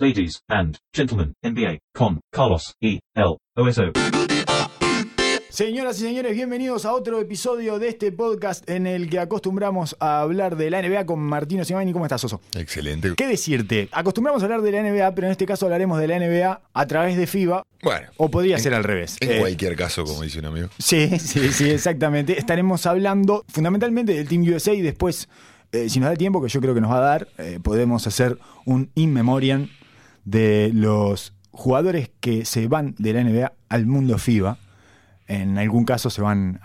[0.00, 3.00] ladies and gentlemen, NBA con Carlos E.
[3.14, 3.36] L.
[3.54, 3.92] OSO.
[5.50, 10.22] Señoras y señores, bienvenidos a otro episodio de este podcast en el que acostumbramos a
[10.22, 11.92] hablar de la NBA con Martino Simani.
[11.92, 12.40] ¿Cómo estás, Oso?
[12.56, 13.12] Excelente.
[13.14, 13.90] ¿Qué decirte?
[13.92, 16.86] Acostumbramos a hablar de la NBA, pero en este caso hablaremos de la NBA a
[16.86, 17.64] través de FIBA.
[17.82, 18.06] Bueno.
[18.16, 19.18] O podría ser al revés.
[19.20, 20.68] En Eh, cualquier caso, como dice un amigo.
[20.78, 22.38] Sí, sí, sí, exactamente.
[22.38, 25.28] Estaremos hablando fundamentalmente del Team USA y después,
[25.72, 28.06] eh, si nos da tiempo, que yo creo que nos va a dar, eh, podemos
[28.06, 29.68] hacer un in memoriam
[30.24, 34.58] de los jugadores que se van de la NBA al mundo FIBA.
[35.26, 36.60] En algún caso se van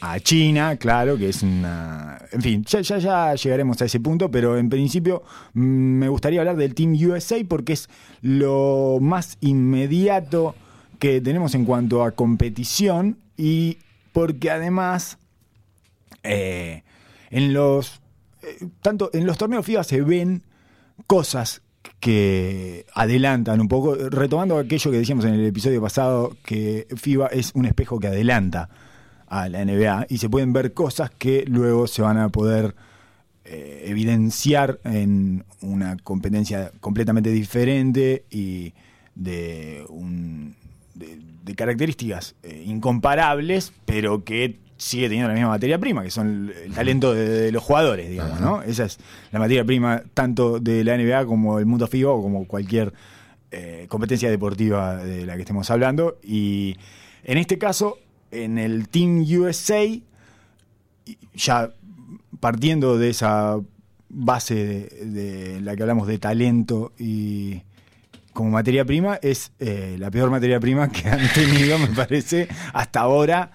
[0.00, 2.18] a, China, claro, que es una...
[2.32, 6.40] En fin, ya, ya, ya llegaremos a ese punto, pero en principio mm, me gustaría
[6.40, 7.90] hablar del Team USA porque es
[8.22, 10.54] lo más inmediato
[10.98, 13.76] que tenemos en cuanto a competición y
[14.12, 15.18] porque además
[16.22, 16.84] eh,
[17.30, 18.00] en los
[18.42, 20.42] eh, tanto en los torneos FIBA se ven
[21.06, 21.60] cosas
[22.00, 27.52] que adelantan un poco, retomando aquello que decíamos en el episodio pasado, que FIBA es
[27.54, 28.68] un espejo que adelanta
[29.26, 32.74] a la NBA y se pueden ver cosas que luego se van a poder
[33.44, 38.72] eh, evidenciar en una competencia completamente diferente y
[39.14, 39.84] de,
[41.56, 47.14] características eh, incomparables, pero que sigue teniendo la misma materia prima, que son el, talento
[47.14, 48.62] de, de los jugadores, digamos, ¿no?
[48.62, 48.98] Esa es
[49.32, 52.92] la materia prima tanto de la NBA como el mundo FIBA o como cualquier
[53.50, 56.18] eh, competencia deportiva de la que estemos hablando.
[56.22, 56.76] Y
[57.22, 57.98] en este caso,
[58.32, 59.84] en el Team USA,
[61.34, 61.70] ya
[62.40, 63.60] partiendo de esa
[64.08, 67.62] base de, de la que hablamos de talento y
[68.32, 73.00] como materia prima, es eh, la peor materia prima que han tenido, me parece, hasta
[73.00, 73.52] ahora,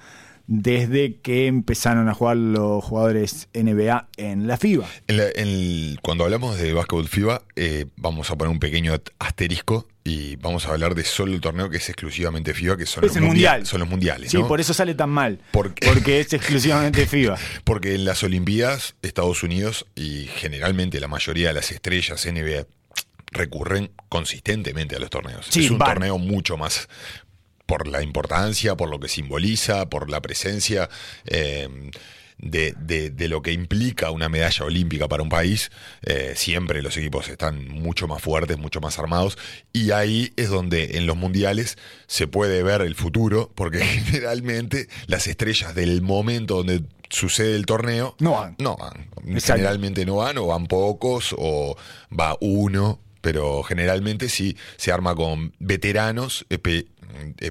[0.52, 4.88] desde que empezaron a jugar los jugadores NBA en la FIBA.
[5.08, 8.96] En la- en el- cuando hablamos de básquetbol FIBA, eh, vamos a poner un pequeño
[9.20, 13.04] asterisco y vamos a hablar de solo el torneo que es exclusivamente FIBA, que son,
[13.04, 13.66] Es los, el mundia- mundial.
[13.68, 14.32] son los mundiales.
[14.32, 14.48] Sí, ¿no?
[14.48, 15.40] por eso sale tan mal.
[15.52, 17.38] Porque es exclusivamente FIBA.
[17.64, 22.66] Porque en las Olimpiadas, Estados Unidos y generalmente la mayoría de las estrellas NBA
[23.32, 25.46] recurren consistentemente a los torneos.
[25.48, 26.88] Sí, es un torneo mucho más
[27.70, 30.90] por la importancia, por lo que simboliza, por la presencia
[31.26, 31.70] eh,
[32.40, 35.70] de, de- de lo que implica una medalla olímpica para un país.
[36.02, 39.38] Eh, siempre los equipos están mucho más fuertes, mucho más armados.
[39.72, 41.78] Y ahí es donde en los mundiales
[42.08, 46.82] se puede ver el futuro, porque generalmente las estrellas del momento donde
[47.12, 48.56] sucede el torneo No van.
[48.58, 49.10] no van.
[49.42, 51.76] Generalmente no van, o van pocos, o
[52.18, 56.86] va uno, pero generalmente sí se arma con veteranos, eh,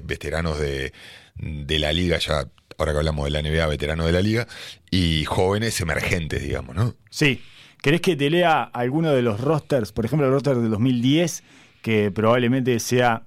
[0.03, 0.93] veteranos de,
[1.35, 2.45] de la liga, ya
[2.77, 4.47] ahora que hablamos de la NBA, veteranos de la liga,
[4.89, 6.95] y jóvenes emergentes, digamos, ¿no?
[7.09, 7.41] Sí.
[7.81, 9.91] ¿Querés que te lea alguno de los rosters?
[9.93, 11.43] Por ejemplo, el roster del 2010,
[11.81, 13.23] que probablemente sea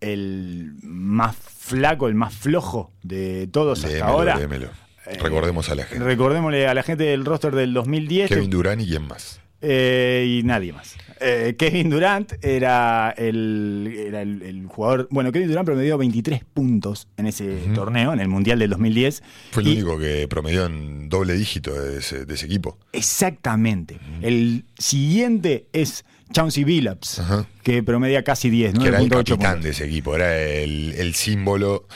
[0.00, 4.36] el más flaco, el más flojo de todos hasta Léemelo, ahora.
[4.36, 4.66] léemelo.
[5.06, 6.04] Eh, Recordemos a la gente.
[6.04, 9.40] Recordémosle a la gente del roster del 2010 que- Kevin Durant y quién más.
[9.64, 10.94] Eh, y nadie más.
[11.20, 15.08] Eh, Kevin Durant era, el, era el, el jugador.
[15.10, 19.22] Bueno, Kevin Durant promedió 23 puntos en ese torneo, en el Mundial del 2010.
[19.52, 22.78] Fue el Y- único que promedió en doble dígito de ese, de ese equipo.
[22.92, 23.98] Exactamente.
[24.22, 27.22] El siguiente es Chauncey Billups,
[27.62, 29.64] que promedia casi 10, que era el 9.8 capitán puntos.
[29.64, 31.86] de ese equipo, era el, el símbolo.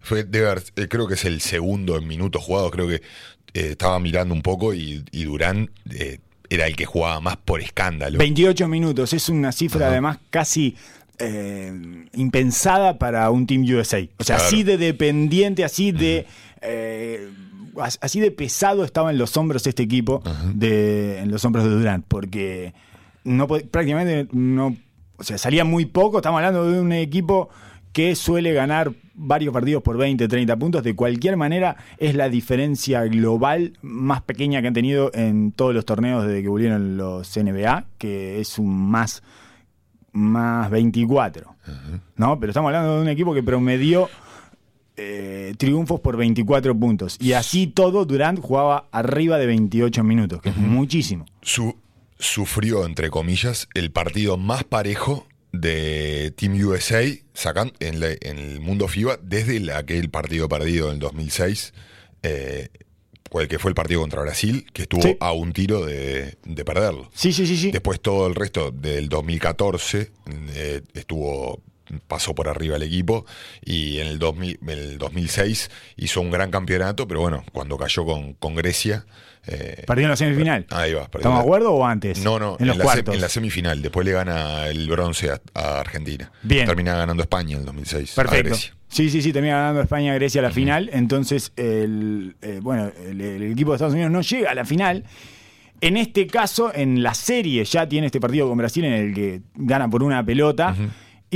[0.00, 3.00] Fue, debe haber- eh, creo que es el segundo en minutos jugados, creo que eh,
[3.70, 6.18] estaba mirando un poco y, y Durán eh,
[6.50, 8.18] era el que jugaba más por escándalo.
[8.18, 9.92] 28 minutos, es una cifra Ajá.
[9.92, 10.76] además casi
[11.18, 11.72] eh,
[12.14, 13.98] impensada para un Team USA.
[14.18, 14.48] O sea, Claro.
[14.48, 16.26] así de dependiente, así de...
[16.60, 17.28] eh,
[17.80, 20.22] as- así de pesado estaba en los hombros este equipo,
[20.54, 22.72] de, en los hombros de Durant, porque
[23.24, 24.76] no prácticamente no,
[25.16, 27.48] o sea, salía muy poco, estamos hablando de un equipo
[27.94, 33.04] que suele ganar varios partidos por 20, 30 puntos, de cualquier manera es la diferencia
[33.04, 37.86] global más pequeña que han tenido en todos los torneos desde que volvieron los NBA,
[37.96, 39.22] que es un más,
[40.12, 41.54] más 24.
[42.16, 42.38] ¿no?
[42.40, 44.08] Pero estamos hablando de un equipo que promedió
[44.96, 47.16] eh, triunfos por 24 puntos.
[47.20, 51.26] Y así todo, Durant jugaba arriba de 28 minutos, que es muchísimo.
[51.42, 51.76] Su-
[52.18, 55.26] sufrió, entre comillas, el partido más parejo
[55.60, 57.02] de Team USA
[57.34, 61.72] sacan en, la- en el mundo FIBA desde la- aquel partido perdido en el 2006,
[62.22, 62.68] eh,
[63.34, 65.16] el que fue el partido contra Brasil, que estuvo Sí.
[65.18, 67.10] a un tiro de, de perderlo.
[67.14, 67.72] Sí, sí, sí, sí.
[67.72, 70.12] Después todo el resto del 2014
[70.54, 71.60] eh, estuvo
[72.06, 73.26] pasó por arriba el equipo
[73.64, 78.34] y en el, 2000 el 2006 hizo un gran campeonato, pero bueno, cuando cayó con,
[78.34, 79.04] con Grecia...
[79.46, 80.66] Eh, ¿Perdió en la semifinal?
[80.70, 81.02] Ahí va.
[81.02, 82.22] ¿Estamos de acuerdo o antes?
[82.24, 83.82] No, no, en, la en, la semifinal.
[83.82, 86.30] Después le gana el bronce a, Argentina.
[86.42, 86.66] Bien.
[86.66, 88.12] Termina ganando España en el 2006.
[88.14, 88.56] Perfecto.
[88.88, 90.88] Sí, sí, sí, termina ganando España a Grecia a la final.
[90.92, 95.04] Entonces, el, eh, bueno, el, equipo de Estados Unidos no llega a la final.
[95.80, 99.42] En este caso, en la serie ya tiene este partido con Brasil en el que
[99.56, 100.74] gana por una pelota.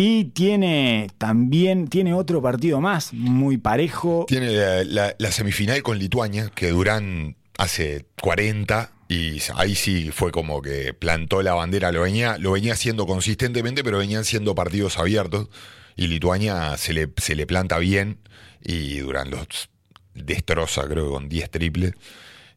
[0.00, 4.26] Y tiene también tiene otro partido más, muy parejo.
[4.28, 10.94] Tiene la, semifinal con Lituania, que Durán hace 40 y ahí sí fue como que
[10.94, 15.48] plantó la bandera, lo venía, lo venía haciendo consistentemente, pero venían siendo partidos abiertos
[15.96, 18.18] y Lituania se le, se le planta bien
[18.64, 19.68] y Durán los
[20.14, 21.94] destroza, creo con 10 triples.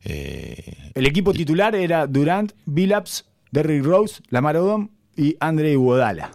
[0.03, 6.31] Eh, el equipo titular era Durant, Billups, Derrick Rose, Lamar Odom y Andre Iguodala.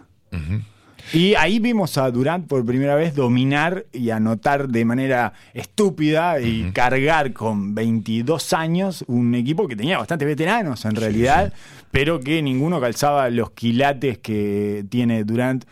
[1.13, 6.71] Y ahí vimos a Durant por primera vez dominar y anotar de manera estúpida y
[6.71, 11.53] cargar con 22 años un equipo que tenía bastante veteranos en realidad,
[11.91, 15.65] pero que ninguno calzaba los quilates que tiene Durant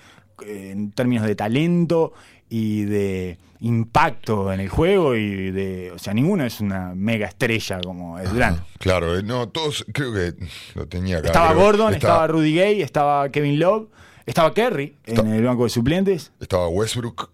[0.45, 2.13] eh, en términos de talento
[2.49, 7.79] y de impacto en el juego y de, o sea, ninguno es una mega estrella
[7.81, 8.59] como es Durant.
[8.77, 10.33] claro, eh, no, todos creo que
[10.75, 11.27] lo tenía acá.
[11.27, 13.87] Estaba Gordon, estaba Rudy Gay, estaba Kevin Love,
[14.25, 16.31] estaba Kerry en el banco de suplentes.
[16.39, 17.29] Estaba Westbrook.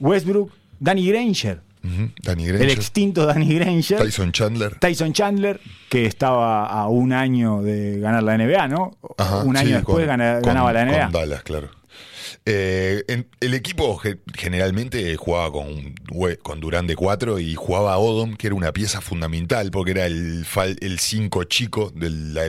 [0.00, 0.50] Westbrook,
[0.80, 1.60] Danny Granger.
[2.22, 2.62] Danny Granger.
[2.62, 3.98] El extinto Danny Granger.
[3.98, 4.78] Tyson Chandler.
[4.78, 8.96] Tyson Chandler, que estaba a un año de ganar la NBA, ¿no?
[9.44, 11.02] un año después ganaba la NBA.
[11.04, 11.70] Con Dallas, claro.
[12.44, 13.04] Eh,
[13.40, 14.00] el equipo
[14.34, 15.94] generalmente jugaba con,
[16.42, 20.06] con Durán de 4 y jugaba a Odom, que era una pieza fundamental porque era
[20.06, 20.44] el
[20.98, 22.48] 5 chico de la,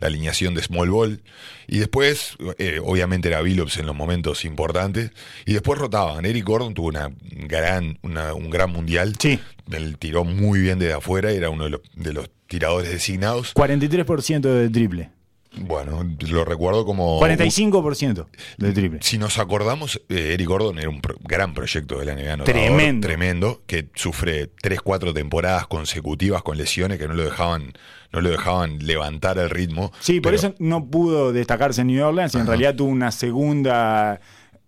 [0.00, 1.22] alineación de Small Ball.
[1.66, 5.12] Y después, eh, obviamente, era Billups en los momentos importantes.
[5.46, 6.24] Y después rotaban.
[6.26, 9.14] Eric Gordon tuvo una gran, un gran mundial.
[9.18, 9.38] Sí.
[9.70, 13.54] Él tiró muy bien desde afuera, era uno de los, de los tiradores designados.
[13.54, 15.10] 43% de triple.
[15.56, 17.20] Bueno, lo recuerdo como...
[17.20, 18.26] 45%
[18.56, 19.00] de triple.
[19.02, 22.44] Si nos acordamos, eh, Eric Gordon era un gran proyecto de la NBA.
[22.44, 23.06] Tremendo.
[23.06, 27.72] Tremendo, que sufre 3, 4 temporadas consecutivas con lesiones que no lo dejaban
[28.12, 29.92] no lo dejaban levantar el ritmo.
[30.00, 34.20] Sí, por eso no pudo destacarse en New Orleans y en realidad tuvo una segunda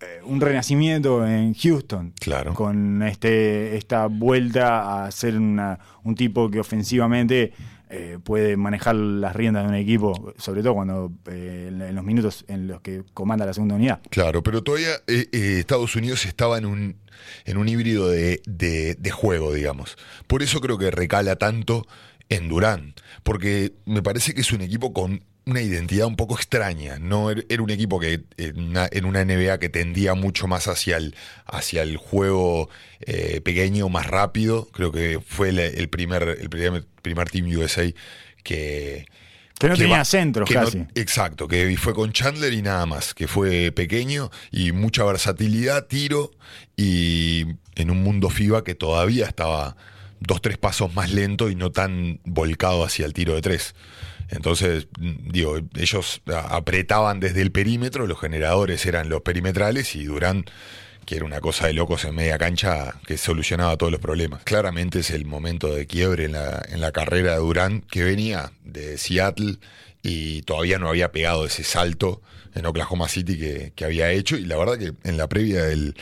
[0.02, 2.12] eh, un renacimiento en Houston.
[2.18, 2.54] Claro.
[2.54, 7.52] Con este, esta vuelta a ser una, un tipo que ofensivamente
[7.94, 12.42] eh, puede manejar las riendas de un equipo, sobre todo cuando eh, en los minutos
[12.48, 14.00] en los que comanda la segunda unidad.
[14.08, 16.96] Claro, pero todavía eh, Estados Unidos estaba en un,
[17.44, 19.98] en un híbrido de, de, juego, digamos.
[20.26, 21.86] Por eso creo que recala tanto
[22.30, 22.94] en Durán,
[23.24, 26.98] porque me parece que es un equipo con una identidad un poco extraña.
[26.98, 31.14] No er, era un equipo que en una, NBA que tendía mucho más hacia el,
[31.46, 32.68] hacia el juego
[33.00, 34.68] eh, pequeño, más rápido.
[34.72, 37.92] Creo que fue el, primer, el primer, primer Team USA
[38.42, 39.06] que,
[39.58, 40.86] que no tenía centros casi.
[40.94, 46.32] exacto, que fue con Chandler y nada más, que fue pequeño y mucha versatilidad, tiro
[46.76, 47.46] y
[47.76, 49.76] en un mundo FIBA que todavía estaba
[50.20, 53.74] dos, tres pasos más lento y no tan volcado hacia el tiro de tres.
[54.32, 60.46] Entonces, digo, ellos apretaban desde el perímetro, los generadores eran los perimetrales y Durán,
[61.04, 64.42] que era una cosa de locos en media cancha, que solucionaba todos los problemas.
[64.44, 68.52] Claramente es el momento de quiebre en la, en la carrera de Durán, que venía
[68.64, 69.58] de Seattle
[70.02, 72.22] y todavía no había pegado ese salto
[72.54, 74.36] en Oklahoma City que, había hecho.
[74.36, 75.94] Y la verdad que en la previa del,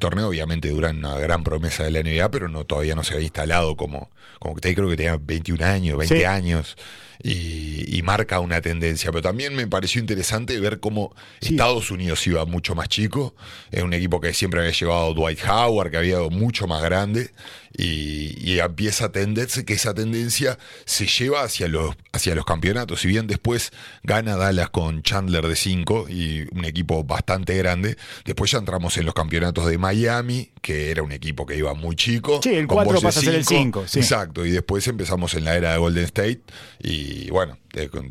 [0.00, 3.24] torneo obviamente Durán una gran promesa de la NBA pero no todavía no se había
[3.24, 6.76] instalado como como que creo que tenía 21 años 20 años
[7.22, 9.10] y, marca una tendencia.
[9.10, 13.34] Pero también me pareció interesante ver cómo Estados Unidos iba mucho más chico.
[13.72, 17.30] Es un equipo que siempre había llevado Dwight Howard, que había ido mucho más grande.
[17.76, 23.02] Y, empieza a tenderse que esa tendencia se lleva hacia los, hacia los campeonatos.
[23.02, 23.70] Si bien después
[24.02, 29.04] gana Dallas con Chandler de 5 y un equipo bastante grande, después ya entramos en
[29.04, 32.40] los campeonatos de Miami, que era un equipo que iba muy chico.
[32.42, 33.84] Sí, el 4 pasa a ser el 5.
[33.94, 36.40] Exacto, y después empezamos en la era de Golden State
[36.82, 37.58] y bueno,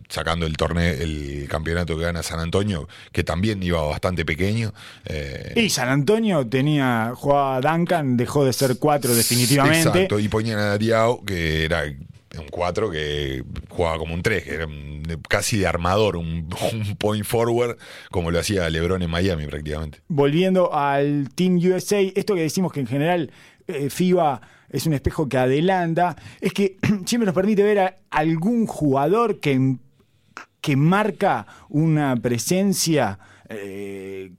[0.09, 4.73] sacando el torneo, el campeonato que gana San Antonio, que también iba bastante pequeño.
[5.05, 9.89] Eh, y San Antonio tenía, jugaba Duncan, dejó de ser 4 definitivamente.
[9.89, 11.83] Exacto, y ponían a Diao, que era
[12.39, 14.67] un 4 que jugaba como un 3, que era
[15.29, 16.47] casi de armador, un,
[16.97, 17.77] point forward,
[18.11, 19.99] como lo hacía LeBron en Miami prácticamente.
[20.07, 23.31] Volviendo al Team USA, esto que decimos que en general
[23.67, 28.65] eh, FIBA es un espejo que adelanta, es que siempre nos permite ver a algún
[28.67, 29.77] jugador que,
[30.61, 33.19] que marca una presencia.
[33.49, 34.31] Eh,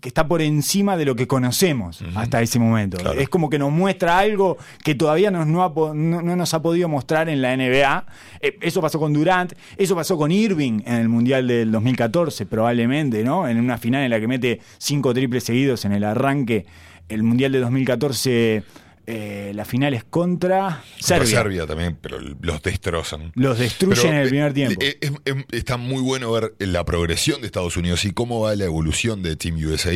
[0.00, 2.98] que está por encima de lo que conocemos hasta ese momento.
[2.98, 3.18] Claro.
[3.18, 6.60] Es como que nos muestra algo que todavía nos, no, ha no- no nos ha
[6.60, 8.04] podido mostrar en la NBA.
[8.42, 13.24] Eh, eso pasó con Durant, eso pasó con Irving en el Mundial del 2014, probablemente,
[13.24, 13.48] ¿no?
[13.48, 16.66] En una final en la que mete cinco triples seguidos en el arranque.
[17.08, 18.62] El Mundial de 2014,
[19.06, 21.26] eh, la final es contra Contra Serbia.
[21.38, 23.30] Serbia también, pero los destrozan.
[23.34, 24.80] Los destruyen en el eh, primer tiempo.
[24.82, 25.12] eh, es-
[25.52, 29.36] está muy bueno ver la progresión de Estados Unidos y cómo va la evolución de
[29.36, 29.92] Team USA.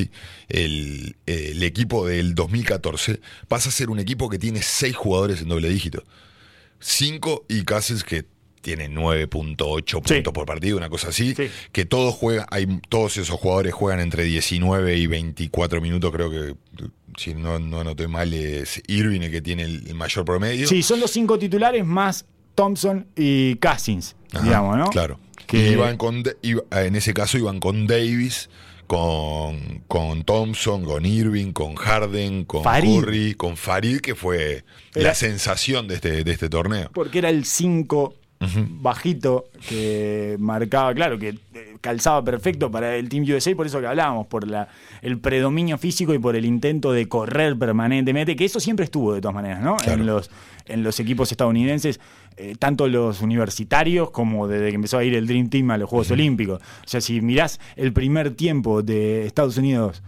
[0.51, 5.49] El, el equipo del 2014 pasa a ser un equipo que tiene seis jugadores en
[5.49, 6.05] doble dígito.
[6.81, 8.25] Cinco y Cousins que
[8.61, 10.15] tiene 9.8 Sí.
[10.15, 11.35] puntos por partido, una cosa así.
[11.35, 11.49] Sí.
[11.73, 16.55] Que todos juegan, hay, todos esos jugadores juegan entre 19 y 24 minutos, creo que,
[17.17, 20.67] si no, no anoté mal, es Irving el que tiene el, mayor promedio.
[20.69, 22.25] Sí, son los cinco titulares más
[22.55, 24.87] Thompson y Cousins, Ajá, digamos, ¿no?
[24.91, 25.19] Claro.
[25.47, 28.51] Que- Y iban con, iba- en ese caso iban con Davis,
[28.87, 33.01] con, con Thompson, con Irving, con Harden, con Farid.
[33.01, 36.91] Curry, con Farid, que fue Era- la sensación de este, de este torneo.
[36.93, 38.15] Porque era el 5
[38.81, 41.35] bajito que marcaba, claro, que
[41.81, 44.69] calzaba perfecto para el Team USA, por eso que hablábamos, por la,
[45.03, 49.21] el predominio físico y por el intento de correr permanentemente, que eso siempre estuvo de
[49.21, 49.77] todas maneras, ¿no?
[49.77, 50.01] Claro.
[50.01, 50.31] En, los,
[50.67, 52.01] en los equipos estadounidenses,
[52.37, 55.89] eh, tanto los universitarios como desde que empezó a ir el Dream Team a los
[55.89, 56.61] Juegos Olímpicos.
[56.61, 60.03] O sea, si mirás el primer tiempo de Estados Unidos,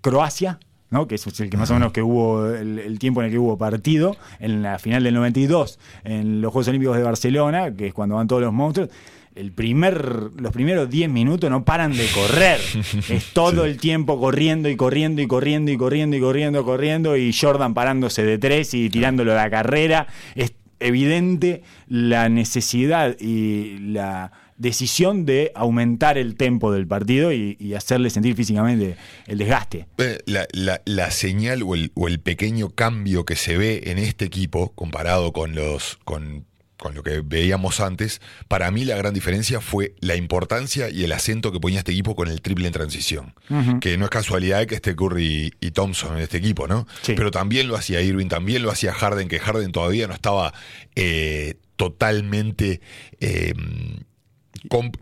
[0.00, 0.58] Croacia,
[0.90, 1.06] ¿no?
[1.06, 3.38] que es el que más o menos que hubo el, el tiempo en el que
[3.38, 7.94] hubo partido, en la final del 92, en los Juegos Olímpicos de Barcelona, que es
[7.94, 8.90] cuando van todos los monstruos.
[9.36, 12.58] El primer, los primeros 10 minutos no paran de correr.
[13.10, 17.32] Es todo el tiempo corriendo y corriendo y corriendo y corriendo y corriendo, corriendo, y
[17.32, 20.06] Jordan parándose de tres y tirándolo a la carrera.
[20.34, 27.74] Es evidente la necesidad y la decisión de aumentar el tempo del partido y, y
[27.74, 29.86] hacerle sentir físicamente el desgaste.
[29.98, 33.98] Eh, La, la- la señal o el, o el pequeño cambio que se ve en
[33.98, 36.46] este equipo comparado con los con,
[36.76, 41.12] con lo que veíamos antes, para mí la gran diferencia fue la importancia y el
[41.12, 43.34] acento que ponía este equipo con el triple en transición.
[43.80, 46.86] Que no es casualidad que esté Curry y Thompson en este equipo, ¿no?
[47.02, 47.14] Sí.
[47.16, 50.52] Pero también lo hacía Irving, también lo hacía Harden, que Harden todavía no estaba
[50.94, 52.80] eh, totalmente
[53.20, 53.54] eh,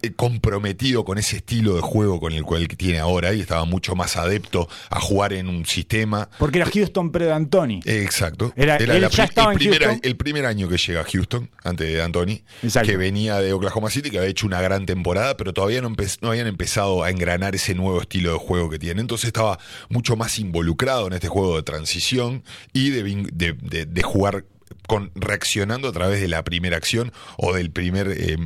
[0.02, 3.94] eh, comprometido con ese estilo de juego con el cual tiene ahora y estaba mucho
[3.94, 6.28] más adepto a jugar en un sistema.
[6.38, 7.80] Porque era Houston pre D'Antoni.
[7.85, 8.52] Eh, Exacto.
[8.56, 9.90] Era- él ya pri- estaba el, en primer, Houston.
[9.92, 12.88] año- el primer año que llega a Houston, antes de Anthony, Exacto.
[12.90, 15.94] que venía de Oklahoma City, que había hecho una gran temporada, pero todavía no,
[16.28, 19.00] habían empezado a engranar ese nuevo estilo de juego que tiene.
[19.00, 22.42] Entonces estaba mucho más involucrado en este juego de transición
[22.73, 23.02] y de,
[23.33, 24.44] de- de- de jugar
[24.87, 28.37] con, reaccionando a través de la primera acción o del primer eh,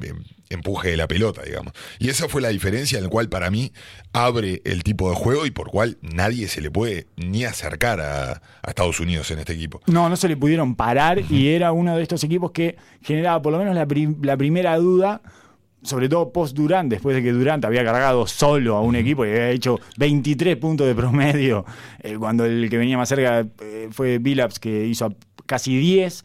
[0.51, 1.73] empuje de la pelota, digamos.
[1.99, 3.73] Y esa fue la diferencia en la cual para mí
[4.13, 8.33] abre el tipo de juego y por cual nadie se le puede ni acercar a,
[8.33, 9.81] a Estados Unidos en este equipo.
[9.87, 13.53] No, no se le pudieron parar y era uno de estos equipos que generaba por
[13.53, 15.21] lo menos la, pri- la primera duda,
[15.83, 19.31] sobre todo post Durant, después de que Durant había cargado solo a un equipo y
[19.31, 21.65] había hecho 23 puntos de promedio,
[22.03, 25.15] eh, cuando el que venía más cerca eh, fue Billups que hizo a-
[25.47, 26.25] casi 10.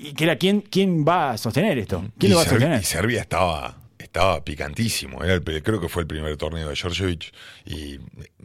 [0.00, 2.80] Y que era quién, quién va a sostener esto, quién y, lo va a sostener.
[2.80, 5.22] y Serbia estaba, estaba picantísimo.
[5.24, 7.32] Era el creo que fue el primer torneo de Georgievich
[7.64, 7.98] y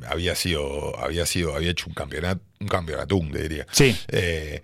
[0.06, 3.68] había sido, había sido, había hecho un campeonato, un campeonatum, te diría.
[3.72, 3.96] Sí.
[4.10, 4.62] Eh,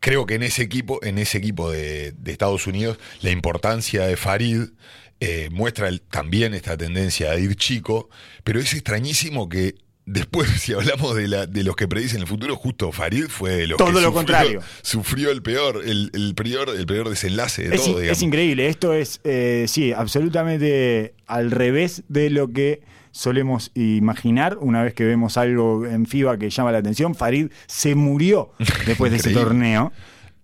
[0.00, 4.16] creo que en ese equipo, en ese equipo de, de Estados Unidos, la importancia de
[4.16, 4.62] Farid
[5.20, 8.10] eh, muestra el- también esta tendencia a ir chico,
[8.42, 12.56] pero es extrañísimo que después, si hablamos de, la, de los que predicen el futuro,
[12.56, 14.60] justo Farid fue de los Todo que lo sufrió, contrario.
[14.82, 18.68] sufrió el peor, el, el peor, el peor desenlace de Es, todo, in- es increíble,
[18.68, 25.04] esto es, eh, sí, absolutamente al revés de lo que solemos imaginar una vez que
[25.04, 27.14] vemos algo en FIBA que llama la atención.
[27.14, 28.52] Farid se murió
[28.86, 29.92] después de ese torneo.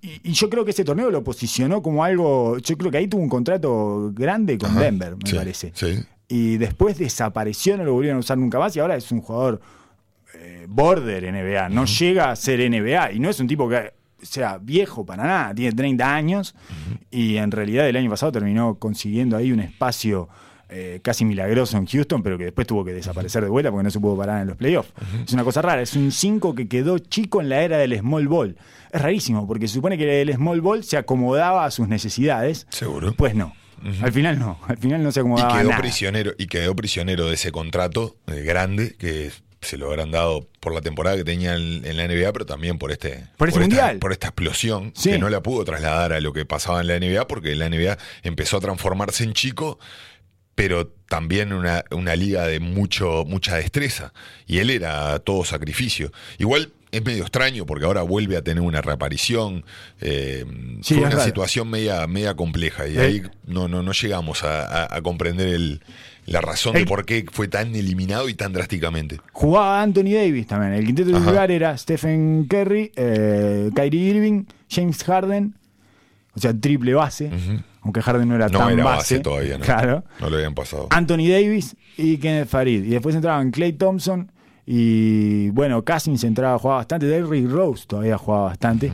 [0.02, 3.08] Y, y yo creo que ese torneo lo posicionó como algo, yo creo que ahí
[3.08, 4.80] tuvo un contrato grande con Ajá.
[4.82, 5.72] Denver, me Sí, parece.
[5.74, 5.98] sí.
[6.28, 9.60] Y después desapareció, no lo volvieron a usar nunca más y ahora es un jugador
[10.34, 14.58] eh, border NBA, no llega a ser NBA y no es un tipo que sea
[14.58, 16.54] viejo para nada, tiene 30 años
[17.10, 20.28] y en realidad el año pasado terminó consiguiendo ahí un espacio
[20.70, 23.90] eh, casi milagroso en Houston, pero que después tuvo que desaparecer de vuelta porque no
[23.90, 24.92] se pudo parar en los playoffs.
[25.26, 28.28] Es una cosa rara, es un 5 que quedó chico en la era del small
[28.28, 28.56] ball.
[28.92, 32.66] Es rarísimo porque se supone que el small ball se acomodaba a sus necesidades.
[32.68, 33.14] Seguro.
[33.14, 33.54] Pues no.
[34.02, 35.80] Al final no, al final no se Y acomodaba a quedó nada.
[35.82, 39.30] prisionero, y quedó prisionero de ese contrato eh, grande que
[39.60, 42.78] se lo habrán dado por la temporada que tenía en, en la NBA, pero también
[42.78, 43.98] por este Por ese esta, mundial.
[43.98, 45.10] por esta explosión Sí.
[45.10, 47.98] que no la pudo trasladar a lo que pasaba en la NBA, porque la NBA
[48.22, 49.78] empezó a transformarse en chico,
[50.54, 54.12] pero también una, una liga de mucho, mucha destreza.
[54.46, 56.12] Y él era todo sacrificio.
[56.38, 59.64] Igual es medio extraño porque ahora vuelve a tener una reaparición.
[60.00, 60.44] Eh,
[60.82, 61.24] Sí, fue una raro.
[61.24, 63.00] situación media, media compleja y Eh.
[63.00, 65.82] ahí no, no, no llegamos a, a- a comprender el,
[66.26, 69.18] la razón de El- por qué fue tan eliminado y tan drásticamente.
[69.32, 70.72] Jugaba Anthony Davis también.
[70.74, 75.54] El quinteto titular era Stephen Curry, eh, Kyrie Irving, James Harden,
[76.34, 77.30] o sea, triple base,
[77.82, 78.96] aunque Harden no era No tan era base.
[79.16, 79.64] base todavía, ¿no?
[79.64, 80.04] Claro.
[80.20, 80.86] No lo habían pasado.
[80.90, 82.84] Anthony Davis y Kenneth Farid.
[82.84, 84.30] Y después entraban Clay Thompson
[84.70, 87.06] y, bueno, Cousins entraba, jugaba bastante.
[87.06, 88.92] Derrick Rose todavía jugaba bastante.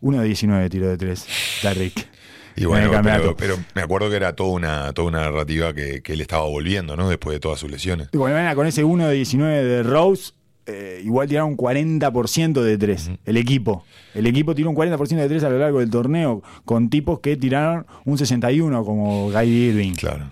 [0.00, 1.26] Uno de 19 tiro de 3,
[1.62, 2.08] Derrick.
[2.56, 6.00] Y en bueno, pero, pero me acuerdo que era toda una, toda una narrativa que,
[6.00, 7.10] que él estaba volviendo, ¿no?
[7.10, 8.08] Después de todas sus lesiones.
[8.12, 10.32] Cualquier manera, con ese 1 de 19 de Rose,
[10.64, 13.10] eh, igual tiraron un 40% de 3.
[13.26, 13.84] El equipo.
[14.14, 17.36] El equipo tiró un 40% de 3 a lo largo del torneo, con tipos que
[17.36, 19.92] tiraron un 61, como Guy Irving.
[19.96, 20.30] Claro.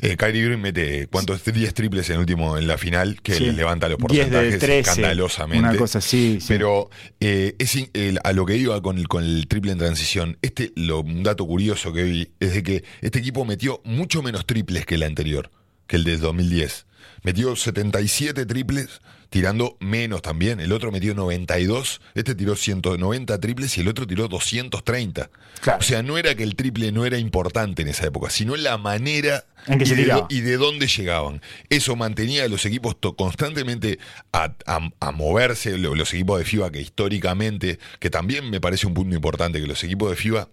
[0.00, 3.44] Eh, Kyrie Irving mete cuántos 10 triples en último en la final que Sí.
[3.46, 5.68] le levanta los 10 de porcentajes 13, escandalosamente.
[5.68, 6.46] una cosa así, sí.
[6.48, 9.78] Pero eh, es in- el- a lo que iba con el, con el triple en
[9.78, 14.22] transición, este lo, un dato curioso que vi es de que este equipo metió mucho
[14.22, 15.50] menos triples que el anterior,
[15.86, 16.86] que el del 2010.
[17.22, 20.60] Metió 77 triples, tirando menos también.
[20.60, 25.30] El otro metió 92, este tiró 190 triples y el otro tiró 230.
[25.60, 25.78] Claro.
[25.80, 28.76] O sea, no era que el triple no era importante en esa época, sino la
[28.78, 30.26] manera En que y, se de, tiraba.
[30.28, 31.40] y de dónde llegaban.
[31.70, 33.98] Eso mantenía a los equipos constantemente
[34.32, 38.86] a, a- a moverse, lo- los equipos de FIBA que históricamente, que también me parece
[38.86, 40.48] un punto importante, que los equipos de FIBA,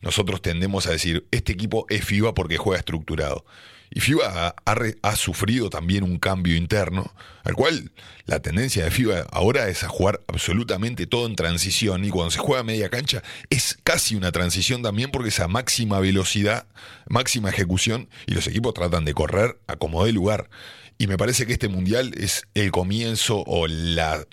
[0.00, 3.44] nosotros tendemos a decir, este equipo es FIBA porque juega estructurado.
[3.90, 7.12] Y FIBA ha, sufrido también un cambio interno,
[7.44, 7.92] al cual
[8.26, 12.38] la tendencia de FIBA ahora es a jugar absolutamente todo en transición y cuando se
[12.38, 16.66] juega media cancha es casi una transición también porque es a máxima velocidad,
[17.08, 20.50] máxima ejecución y los equipos tratan de correr a como dé lugar.
[20.98, 24.26] Y me parece que este mundial es el comienzo o la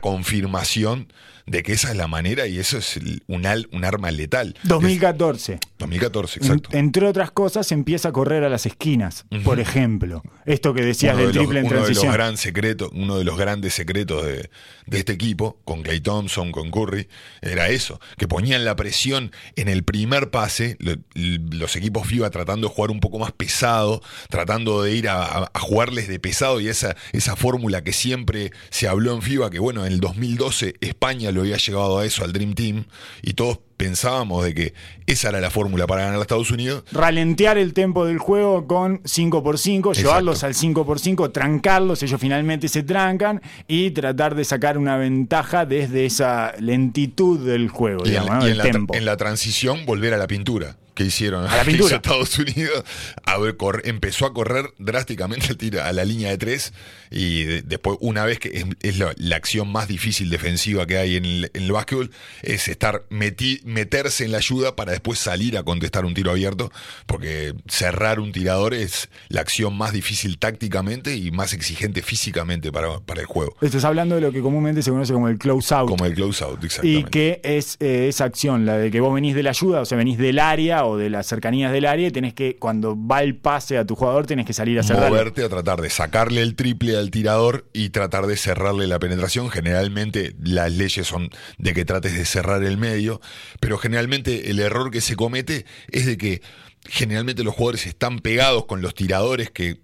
[0.00, 1.08] confirmación
[1.46, 2.98] de que esa es la manera y eso es
[3.28, 4.56] un, al- un arma letal.
[4.64, 5.54] 2014.
[5.54, 6.68] Es 2014, En- exacto.
[6.76, 10.22] entre otras cosas, empieza a correr a las esquinas, por ejemplo.
[10.44, 12.12] Esto que decías uno del de los, triple en uno de los transición.
[12.12, 14.50] gran secretos, uno de los grandes secretos de,
[14.86, 17.08] de este equipo, con Clay Thompson, con Curry,
[17.42, 22.68] era eso, que ponían la presión en el primer pase, lo- los equipos FIBA tratando
[22.68, 26.60] de jugar un poco más pesado, tratando de ir a, a- a jugarles de pesado
[26.60, 30.74] y esa, esa fórmula que siempre se habló en FIBA, que bueno, en el 2012
[30.80, 32.84] España lo había llevado a eso, al Dream Team,
[33.22, 34.74] y todos pensábamos de que
[35.06, 39.02] esa era la fórmula para ganar a Estados Unidos, Ralentear el tempo del juego con
[39.02, 39.92] 5x5, Exacto.
[39.92, 46.06] llevarlos al 5x5, trancarlos, ellos finalmente se trancan y tratar de sacar una ventaja desde
[46.06, 50.76] esa lentitud del juego, Y, digamos, y la, en la transición volver a la pintura
[50.96, 51.96] que hicieron A la que hizo pintura.
[51.96, 52.84] Estados Unidos
[53.24, 56.72] a ver, cor- empezó a correr drásticamente al tiro- a la línea de tres
[57.10, 60.96] y de- después una vez que es, es la, la acción más difícil defensiva que
[60.98, 62.10] hay en el, en el básquetbol
[62.42, 66.72] es estar meti- meterse en la ayuda para después salir a contestar un tiro abierto
[67.06, 72.98] porque cerrar un tirador es la acción más difícil tácticamente y más exigente físicamente para,
[73.00, 75.88] para el juego Estás hablando de lo que comúnmente se conoce como el close out.
[75.88, 79.14] como el close out y exactamente que es eh, esa acción, la de que vos
[79.14, 82.10] venís de la ayuda, o sea, venís del área o de las cercanías del área
[82.10, 85.10] tenés que, cuando va el pase a tu jugador, tenés que salir a cerrarlo.
[85.10, 89.50] moverte a tratar de sacarle el triple al tirador y tratar de cerrarle la penetración.
[89.50, 93.20] Generalmente las leyes son de que trates de cerrar el medio,
[93.60, 96.42] pero generalmente el error que se comete es de que
[96.88, 99.80] generalmente los jugadores están pegados con los tiradores que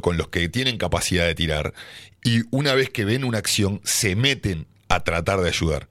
[0.00, 1.74] con los que tienen capacidad de tirar
[2.22, 5.88] y una vez que ven una acción se meten a tratar de ayudar.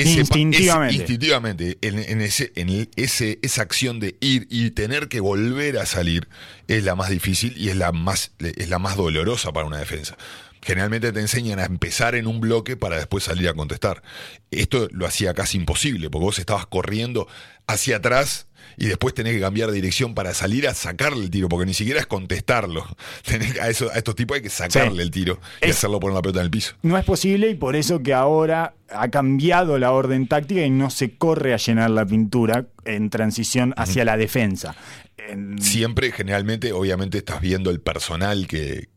[0.00, 0.94] Ese Instintivamente.
[0.94, 5.78] ese- instintivamente, en, en ese, en ese, esa acción de ir y tener que volver
[5.78, 6.28] a salir
[6.66, 10.16] es la más difícil y es la más, es la más dolorosa para una defensa.
[10.60, 14.02] Generalmente te enseñan a empezar en un bloque para después salir a contestar.
[14.50, 17.28] Esto lo hacía casi imposible, porque vos estabas corriendo
[17.68, 18.47] hacia atrás
[18.78, 21.74] y después tenés que cambiar de dirección para salir a sacarle el tiro, porque ni
[21.74, 22.86] siquiera es contestarlo.
[23.24, 25.02] Tenés a, eso- a estos tipos hay que sacarle Sí.
[25.02, 26.74] el tiro y Es- hacerlo poner la pelota en el piso.
[26.82, 30.90] No es posible y por eso que ahora ha cambiado la orden táctica y no
[30.90, 34.74] se corre a llenar la pintura en transición hacia la defensa.
[35.16, 38.88] En- siempre, generalmente, obviamente estás viendo el personal que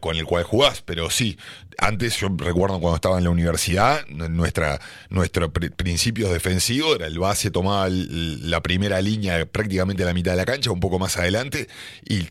[0.00, 1.38] con el cual jugás, pero sí,
[1.78, 7.18] antes yo recuerdo cuando estaba en la universidad, nuestra, nuestro pri- principios defensivos era el
[7.18, 11.16] base tomaba la primera línea prácticamente a la mitad de la cancha, un poco más
[11.16, 11.68] adelante,
[12.08, 12.28] y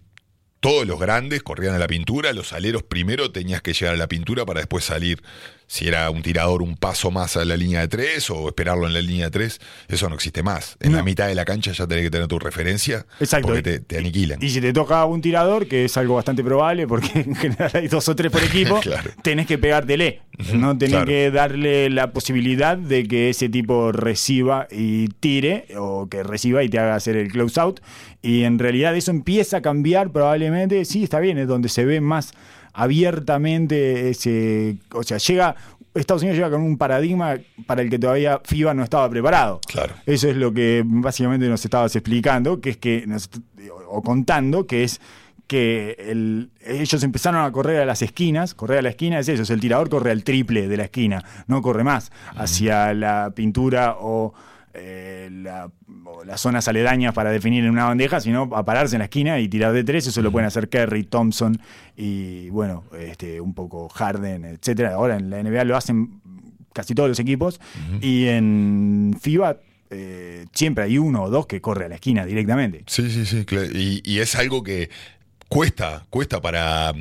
[0.60, 4.08] todos los grandes corrían a la pintura, los aleros primero tenías que llegar a la
[4.08, 5.22] pintura para después salir,
[5.68, 8.94] si era un tirador, un paso más a la línea de tres o esperarlo en
[8.94, 10.78] la línea de tres, eso no existe más.
[10.80, 10.98] En No.
[10.98, 13.48] la mitad de la cancha ya tenés que tener tu referencia Exacto.
[13.48, 14.42] porque te, te aniquilan.
[14.42, 17.88] Y si te toca un tirador, que es algo bastante probable, porque en general hay
[17.90, 19.12] dos o tres por equipo, Claro.
[19.24, 20.22] tenés que pegártele.
[20.54, 21.06] No tenés claro.
[21.08, 26.70] que darle la posibilidad de que ese tipo reciba y tire, o que reciba y
[26.70, 27.80] te haga hacer el close out.
[28.28, 30.84] Y en realidad eso empieza a cambiar probablemente.
[30.86, 32.34] Sí, está bien, es donde se ve más
[32.74, 34.78] abiertamente ese.
[34.94, 35.56] O sea, llega.
[35.94, 39.60] Estados Unidos llega con un paradigma para el que todavía FIBA no estaba preparado.
[39.68, 39.96] Claro.
[40.06, 43.32] Eso es lo que básicamente nos estabas explicando, que es que nos-
[43.90, 45.02] o contando, que es
[45.48, 49.42] que el- ellos empezaron a correr a las esquinas, correr a la esquina es eso,
[49.42, 53.96] es el tirador corre al triple de la esquina, no corre más hacia la pintura
[54.00, 54.34] o,
[54.78, 55.72] eh, la-
[56.26, 59.48] las zonas aledañas para definir en una bandeja, sino a pararse en la esquina y
[59.50, 61.60] tirar de tres, eso lo pueden hacer Kerry, Thompson
[61.96, 64.94] y bueno, este, un poco Harden, etcétera.
[64.94, 66.22] Ahora en la NBA lo hacen
[66.74, 67.60] casi todos los equipos
[68.02, 69.58] y en FIBA
[69.90, 72.84] eh, siempre hay uno o dos que corre a la esquina directamente.
[72.88, 73.46] Sí, sí, sí.
[73.74, 74.90] Y, y es algo que
[75.50, 76.94] cuesta, cuesta para,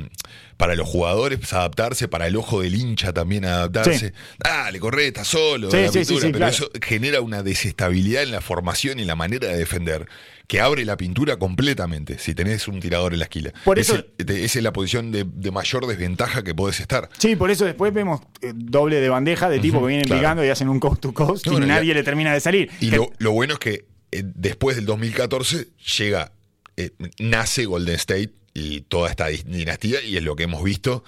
[0.57, 4.09] para los jugadores adaptarse, para el ojo del hincha también adaptarse.
[4.09, 4.13] Sí.
[4.43, 6.51] Dale, corre, está solo, Sí, la sí, pintura, sí, pero claro.
[6.53, 10.07] eso genera una desestabilidad en la formación y la manera de defender
[10.47, 13.51] que abre la pintura completamente si tenés un tirador en la esquina.
[13.65, 17.09] Por Es eso- esa es la posición de, de mayor desventaja que podés estar.
[17.17, 20.21] Sí, por eso después vemos eh, doble de bandeja de tipo que vienen claro.
[20.21, 22.71] picando y hacen un coast to coast No, y nadie le termina de salir.
[22.79, 25.67] Y Que- lo, lo bueno es que eh, después del 2014
[25.97, 26.31] llega,
[26.77, 31.03] eh, nace Golden State y toda esta dinastía y es lo que hemos visto.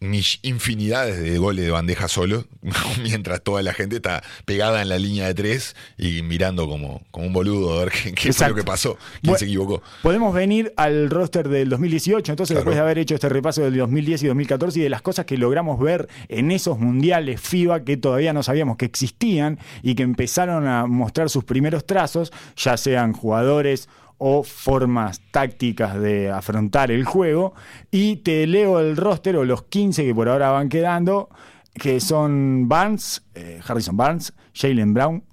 [0.00, 2.44] Mis infinidades de goles de bandeja solo,
[3.02, 7.26] mientras toda la gente está pegada en la línea de tres y mirando como, como
[7.26, 9.82] un boludo a ver qué, qué fue lo que pasó, quién Bueno, se equivocó.
[10.02, 12.60] Podemos venir al roster del 2018, entonces Claro.
[12.60, 15.36] después de haber hecho este repaso del 2010 y 2014 y de las cosas que
[15.36, 20.66] logramos ver en esos mundiales FIBA que todavía no sabíamos que existían y que empezaron
[20.68, 27.54] a mostrar sus primeros trazos, ya sean jugadores o formas tácticas de afrontar el juego.
[27.90, 31.28] Y te leo el roster o los 15 que por ahora van quedando,
[31.74, 35.24] que son Barnes, eh, Harrison Barnes, Jalen Brown,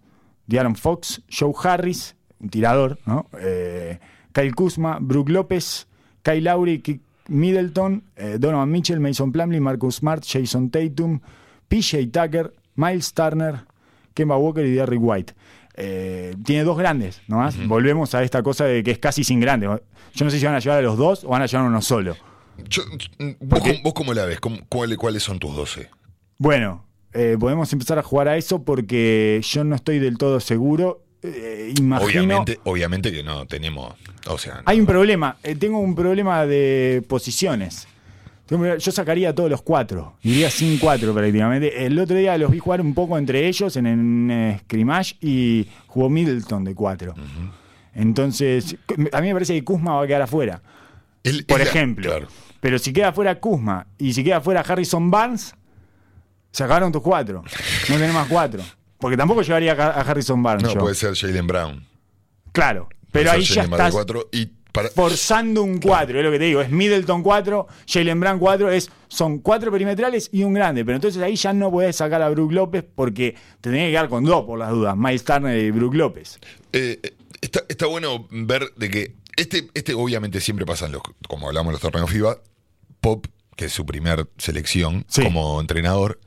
[0.48, 3.28] De'Aaron Fox, Joe Harris, un tirador, ¿no?
[3.40, 4.00] Eh,
[4.32, 5.88] Kyle Kuzma, Brook López,
[6.22, 6.82] Kyle Lowry,
[7.28, 11.20] Middleton, eh, Donovan Mitchell, Mason Plumlee, Marcus Smart, Jason Tatum,
[11.68, 13.66] PJ Tucker, Miles Turner,
[14.14, 15.34] Kemba Walker y Derrick White.
[15.78, 17.56] Eh, tiene dos grandes, nomás.
[17.68, 19.70] Volvemos a esta cosa de que es casi sin grandes.
[20.14, 21.70] Yo no sé si van a llevar a los dos o van a llevar a
[21.70, 22.16] uno solo.
[22.70, 22.84] Yo-
[23.20, 24.40] ¿vos, Porque- cómo- vos cómo la ves?
[24.40, 25.90] ¿Cómo- cuáles, ¿Cuáles son tus 12?
[26.38, 31.02] Bueno, eh, podemos empezar a jugar a eso porque yo no estoy del todo seguro.
[31.22, 32.08] Eh, imagino.
[32.08, 33.94] Obviamente, obviamente que no tenemos.
[34.28, 35.38] O sea, Hay un problema.
[35.44, 37.88] eh, tengo un problema de posiciones.
[38.48, 40.18] Yo sacaría a todos los cuatro.
[40.22, 41.86] Iría sin cuatro prácticamente.
[41.86, 45.68] El otro día los vi jugar un poco entre ellos en un eh, scrimmage y
[45.88, 47.16] jugó Middleton de cuatro.
[47.94, 48.78] Entonces,
[49.12, 50.62] a mí me parece que Kuzma va a quedar afuera.
[51.48, 52.10] Por ejemplo.
[52.10, 52.28] claro.
[52.60, 55.54] Pero si queda fuera Kuzma y si queda fuera Harrison Barnes,
[56.52, 57.44] sacaron tus cuatro.
[57.90, 58.64] No tenés más cuatro.
[58.98, 60.64] Porque tampoco llevaría a Harrison Barnes.
[60.64, 60.80] No, yo.
[60.80, 61.86] puede ser Jalen Brown.
[62.52, 62.88] Claro.
[63.12, 66.38] Puede Pero ser ahí ya estás cuatro y para- forzando un 4, es lo que
[66.40, 70.84] te digo, es Middleton 4, Jalen Brown 4, es, son cuatro perimetrales y un grande,
[70.86, 74.10] pero entonces ahí ya no podés sacar a Brook López porque te tenés que quedar
[74.10, 76.40] con dos por las dudas, Miles Turner y Brook López.
[76.74, 81.02] Eh, eh, está, está bueno ver de que este, este obviamente siempre pasa en los,
[81.28, 82.38] como hablamos en los torneos FIBA,
[83.02, 85.24] Pop, que es su primer selección Sí.
[85.24, 86.20] como entrenador,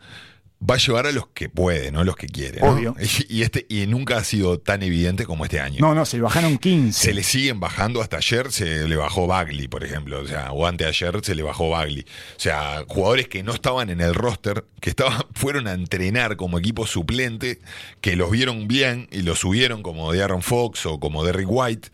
[0.60, 2.60] va a llevar a los que puede, no a los que quiere.
[2.60, 2.72] ¿no?
[2.72, 2.94] Obvio.
[3.28, 5.78] Y, este, y nunca ha sido tan evidente como este año.
[5.80, 7.06] No, no, se le bajaron 15.
[7.06, 10.66] Se le siguen bajando, hasta ayer se le bajó Bagley, por ejemplo, o sea, o
[10.66, 12.04] anteayer se le bajó Bagley.
[12.36, 16.58] O sea, jugadores que no estaban en el roster, que estaban, fueron a entrenar como
[16.58, 17.60] equipo suplente,
[18.00, 21.88] que los vieron bien y los subieron como de Aaron Fox o como Derrick White,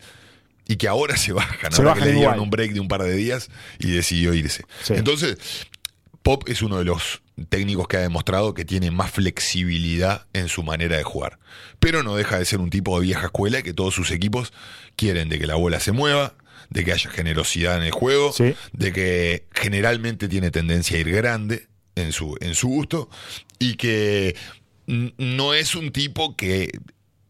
[0.67, 2.87] y que ahora se bajan, Se ahora bajan que le dieron un break de un
[2.87, 3.49] par de días
[3.79, 4.63] y decidió irse.
[4.83, 4.93] Sí.
[4.95, 5.37] Entonces,
[6.23, 10.63] Pop es uno de los técnicos que ha demostrado que tiene más flexibilidad en su
[10.63, 11.37] manera de jugar.
[11.79, 14.53] Pero no deja de ser un tipo de vieja escuela que todos sus equipos
[14.95, 16.35] quieren de que la bola se mueva,
[16.69, 18.55] de que haya generosidad en el juego, Sí.
[18.73, 23.09] de que generalmente tiene tendencia a ir grande en su, en su gusto
[23.59, 24.35] y que
[24.87, 26.69] no es un tipo que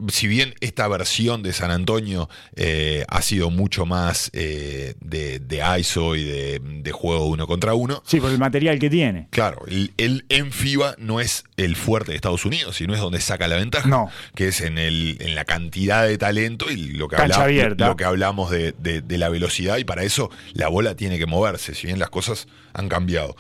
[0.10, 5.63] si bien esta versión de San Antonio eh, ha sido mucho más eh, de, de
[5.79, 9.27] ISO y de, de juego uno contra uno, Sí, por el material que tiene.
[9.31, 13.21] Claro, el, el- en FIBA no es el fuerte de Estados Unidos, sino es donde
[13.21, 13.88] saca la ventaja.
[13.88, 14.10] No.
[14.36, 17.88] Que es en, el, en la cantidad de talento y lo que, Cancha habla- abierta.
[17.88, 19.77] lo que hablamos de, de- la velocidad.
[19.77, 23.38] Y para eso la bola tiene que moverse, si bien las cosas han cambiado.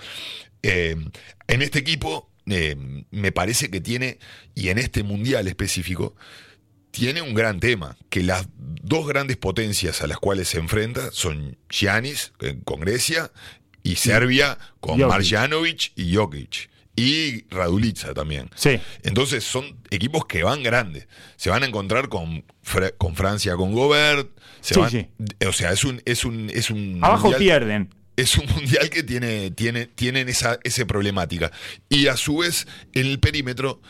[0.63, 0.95] Eh,
[1.47, 2.29] en este equipo,
[3.11, 4.19] me parece que tiene,
[4.53, 6.15] y en este mundial específico,
[6.95, 11.57] tiene un gran tema, que las dos grandes potencias a las cuales se enfrenta son
[11.69, 13.31] Giannis eh, con Grecia
[13.83, 15.07] y Serbia con Jokic.
[15.09, 16.69] Marjanovic y Jokic.
[16.97, 18.49] Y Radulica también.
[18.55, 18.79] Sí.
[19.03, 21.07] Entonces son equipos que van grandes.
[21.35, 22.45] Se van a encontrar con,
[22.97, 24.29] con Francia, con Gobert.
[24.61, 25.07] se Sí, van- sí.
[25.45, 27.89] O sea, es un, es un, es un Abajo mundial- pierden.
[28.15, 31.51] es un mundial que tiene, tiene, tienen esa, esa problemática.
[31.89, 33.81] Y a su vez, en el perímetro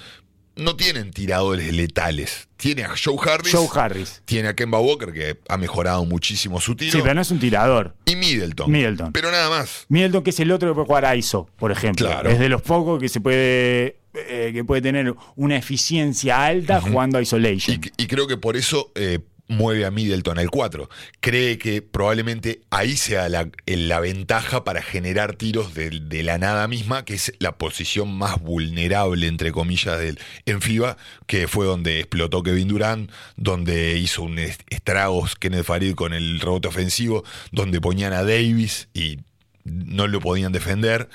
[0.56, 2.48] no tienen tiradores letales.
[2.58, 3.52] Tiene a Joe Harris.
[3.52, 4.22] Joe Harris.
[4.26, 6.91] Tiene a Kemba Walker, que ha mejorado muchísimo su tiro.
[6.94, 7.96] Sí, pero no es un tirador.
[8.06, 8.72] Y Middleton.
[8.72, 9.12] Middleton.
[9.12, 9.86] Pero nada más.
[9.89, 12.08] Middleton, que es el otro que puede jugar a ISO, por ejemplo.
[12.08, 12.30] Claro.
[12.30, 13.98] Es de los pocos que se puede.
[14.13, 17.82] eh, que puede tener una eficiencia alta jugando a Isolation.
[17.98, 20.89] Y, y creo que por eso eh, mueve a Middleton al 4.
[21.19, 27.15] Cree que probablemente ahí sea la, ventaja para generar tiros de, la nada misma, que
[27.15, 32.67] es la posición más vulnerable, entre comillas, del, en FIBA, que fue donde explotó Kevin
[32.67, 38.23] Durant, donde hizo un est- estragos Kenneth Farid con el rebote ofensivo, donde ponían a
[38.23, 39.19] Davis y
[39.65, 41.10] no lo podían defender.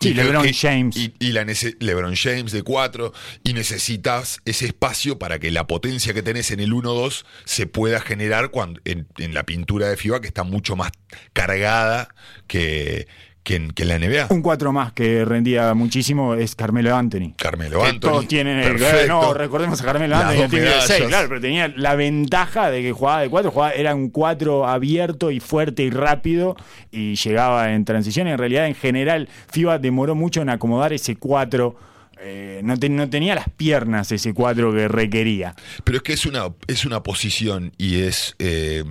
[0.00, 0.96] Sí, Y LeBron que- James.
[0.96, 1.44] Y, y la
[1.80, 3.12] LeBron James de 4
[3.44, 8.00] y necesitas ese espacio para que la potencia que tenés en el 1-2 se pueda
[8.00, 10.92] generar cuando, en, en la pintura de FIBA que está mucho más
[11.32, 12.14] cargada
[12.46, 13.06] que,
[13.46, 14.26] que, en, que en la NBA.
[14.30, 17.32] Un 4 más que rendía muchísimo es Carmelo Anthony.
[17.38, 18.10] Carmelo Que Anthony.
[18.10, 19.08] Todos tienen el.
[19.08, 20.84] No, recordemos a Carmelo Las Anthony, medallas.
[20.86, 24.66] 6, claro, pero tenía la ventaja de que jugaba de 4, jugaba, era un 4
[24.66, 26.56] abierto y fuerte y rápido
[26.90, 28.26] y llegaba en transición.
[28.26, 31.76] En realidad, en general, FIBA demoró mucho en acomodar ese 4.
[32.20, 35.54] eh, no, te- no tenía las piernas ese 4 que requería.
[35.84, 38.34] Pero es que es una, es una posición y es.
[38.40, 38.82] eh,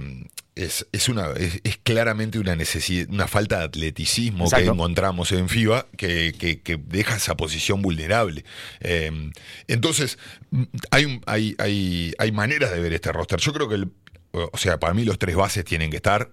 [0.55, 5.49] es, es una, es, es claramente una necesidad, una falta de atleticismo que encontramos en
[5.49, 8.45] FIBA que, que- que deja esa posición vulnerable.
[8.79, 9.31] Eh,
[9.67, 10.17] entonces,
[10.51, 13.39] mm, hay, hay, hay, hay maneras de ver este roster.
[13.39, 13.91] Yo creo que, el-
[14.31, 16.31] o sea, para mí los tres bases tienen que estar.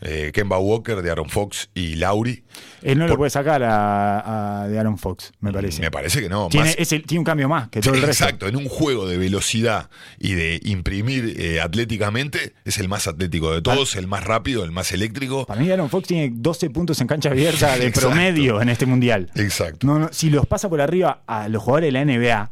[0.00, 2.44] eh, Kemba Walker, de Aaron Fox y Lauri.
[2.82, 5.80] Él no Por- lo puede sacar a, a de Aaron Fox, me parece.
[5.82, 6.48] Me parece que no.
[6.48, 8.24] tiene, más- es el- tiene un cambio más que todo el resto.
[8.24, 9.88] Exacto, en un juego de velocidad
[10.18, 14.70] y de imprimir eh, atléticamente, es el más atlético de todos, el más rápido, el
[14.72, 15.46] más eléctrico.
[15.46, 19.30] Para mí, Aaron Fox tiene 12 puntos en cancha abierta de promedio en este mundial.
[19.34, 19.86] Exacto.
[19.86, 22.50] No, no, si los pasa por arriba a los jugadores de la NBA,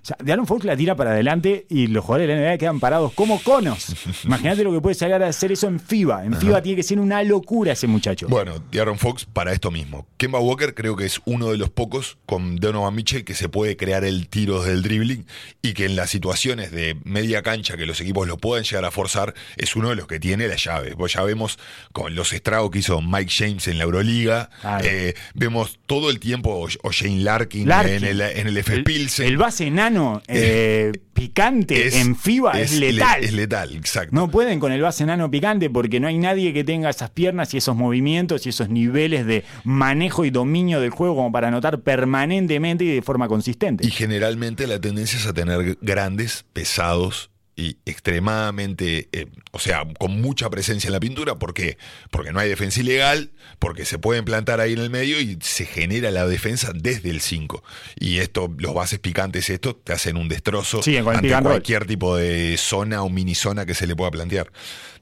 [0.00, 2.58] o sea, de Aaron Fox la tira para adelante y los jugadores de la NBA
[2.58, 3.94] quedan parados como conos.
[4.24, 6.24] Imagínate lo que puede llegar a hacer eso en FIBA.
[6.24, 8.26] En FIBA tiene que ser una locura ese muchacho.
[8.28, 10.06] Bueno, de Aaron Fox para esto mismo.
[10.16, 13.76] Kemba Walker creo que es uno de los pocos con Donovan Mitchell que se puede
[13.76, 15.26] crear el tiro del dribbling
[15.62, 18.90] y que en las situaciones de media cancha que los equipos lo pueden llegar a
[18.90, 20.94] forzar es uno de los que tiene la llave.
[20.96, 21.58] Pues ya vemos
[21.92, 24.84] con los estragos que hizo Mike James en la Euroliga, Claro.
[24.88, 27.94] eh, vemos todo el tiempo o, Shane Larkin, Larkin.
[27.96, 28.72] en el, en el F.
[28.74, 29.26] el, Pilsen.
[29.26, 33.24] el base enano eh, picante en FIBA es, le- letal.
[33.24, 34.14] es letal, exacto.
[34.14, 37.52] No pueden con el base enano picante porque no hay nadie que tenga esas piernas
[37.54, 41.80] y esos movimientos y esos niveles de manejo y dominio del juego como para anotar
[41.80, 43.86] permanentemente y de forma consistente.
[43.86, 50.20] Y generalmente la tendencia es a tener grandes, pesados y extremadamente, eh, o sea, con
[50.20, 51.36] mucha presencia en la pintura.
[51.38, 51.76] ¿Por qué?
[52.10, 55.64] Porque no hay defensa ilegal, porque se pueden plantar ahí en el medio y se
[55.66, 57.62] genera la defensa desde el 5.
[57.98, 61.42] Y esto, los bases picantes estos te hacen un destrozo Sí, ante roll.
[61.42, 64.52] cualquier tipo de zona o mini zona que se le pueda plantear.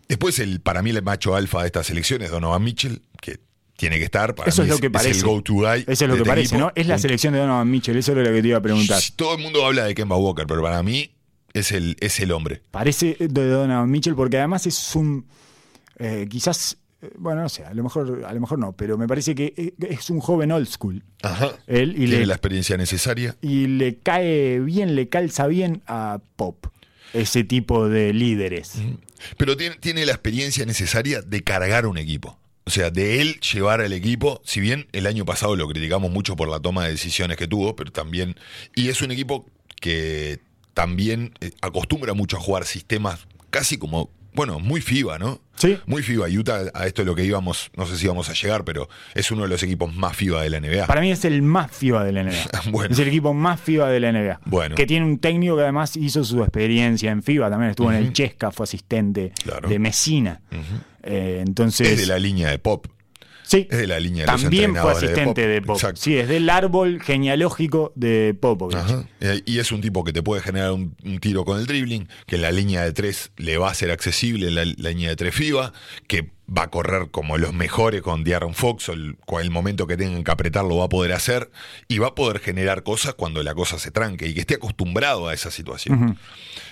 [0.09, 3.03] Después, el, para mí, el macho alfa de esta selección es Donovan Mitchell,
[3.77, 4.35] tiene que estar.
[4.35, 5.23] Para Eso mí es lo que el parece.
[5.23, 5.85] go-to guy.
[5.87, 6.61] Eso es lo que este parece, equipo.
[6.61, 6.73] ¿no?
[6.75, 9.01] Es la selección de Donovan Mitchell, eso era lo que te iba a preguntar.
[9.17, 11.11] todo el mundo habla de Kemba Walker, pero para mí
[11.53, 12.63] es el, es el hombre.
[12.71, 15.27] Parece de Donovan Mitchell porque además es un.
[15.99, 16.77] eh, quizás.
[17.03, 19.53] eh, Bueno, no sé, a lo mejor, a lo mejor no, pero me parece que
[19.57, 21.03] eh, es un joven old school.
[21.23, 21.51] Ajá.
[21.67, 23.37] Él y Tiene le, la experiencia necesaria.
[23.43, 26.67] y le cae bien, le calza bien a Pop.
[27.15, 28.75] Ese tipo de líderes.
[29.39, 32.39] Pero tiene, tiene la experiencia necesaria de cargar un equipo.
[32.67, 36.35] O sea, de él llevar al equipo, si bien el año pasado lo criticamos mucho
[36.35, 38.35] por la toma de decisiones que tuvo, pero también...
[38.75, 39.47] Y es un equipo
[39.81, 40.41] que
[40.75, 45.41] también eh, acostumbra mucho a jugar sistemas casi como bueno, muy FIBA, ¿no?
[45.57, 45.79] Sí.
[45.87, 46.27] Muy FIBA.
[46.29, 49.31] Utah, a esto es lo que íbamos, no sé si íbamos a llegar, pero es
[49.31, 50.87] uno de los equipos más FIBA de la NBA.
[50.87, 52.51] Para mí es el más FIBA de la NBA.
[52.71, 52.93] Bueno.
[52.93, 54.41] Es el equipo más FIBA de la NBA.
[54.45, 54.75] Bueno.
[54.75, 57.49] Que tiene un técnico que además hizo su experiencia en FIBA.
[57.49, 59.71] También estuvo en el Chesca, fue asistente Claro.
[59.71, 60.43] de Messina.
[61.07, 61.89] Eh, entonces.
[61.89, 62.87] es de la línea de Pop.
[63.43, 65.79] sí, Es de la línea de los también fue entrenadores de asistente Pop.
[65.81, 65.97] de Pop.
[65.97, 68.77] Sí, es del árbol genealógico de Popovich.
[68.77, 69.09] Ajá.
[69.21, 72.09] Eh, Y es un tipo que te puede generar un, un tiro con el dribbling,
[72.27, 75.17] que en la línea de tres le va a ser accesible la, la línea de
[75.17, 75.73] tres FIBA,
[76.09, 79.87] que va a correr como los mejores con De'Aaron Fox, o el, con el momento
[79.87, 81.51] que tengan que apretarlo va a poder hacer,
[81.89, 85.29] y va a poder generar cosas cuando la cosa se tranque, y que esté acostumbrado
[85.29, 86.19] a esa situación.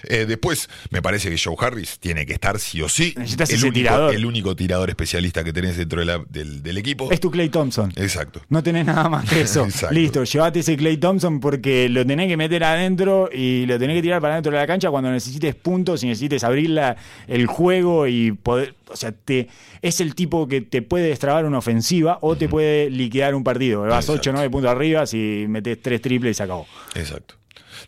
[0.05, 3.15] Eh, después, me parece que Joe Harris tiene que estar sí o sí.
[3.17, 4.15] Necesitas el ese único, tirador.
[4.15, 7.11] El único tirador especialista que tenés dentro de la- del, del equipo.
[7.11, 7.93] Es tu Clay Thompson.
[7.97, 8.43] Exacto.
[8.51, 9.67] No tenés nada más que eso.
[9.91, 14.03] Listo, llevate ese Clay Thompson porque lo tenés que meter adentro y lo tenés que
[14.03, 18.07] tirar para adentro de la cancha cuando necesites puntos y necesites abrir la- el juego
[18.07, 18.75] y poder.
[18.91, 19.49] O sea, te,
[19.83, 23.83] es el tipo que te puede destrabar una ofensiva o te puede liquidar un partido.
[23.83, 24.21] Vas Exacto.
[24.21, 26.67] 8 o 9 puntos arriba si metes 3 triples y se acabó.
[26.95, 27.37] Exacto.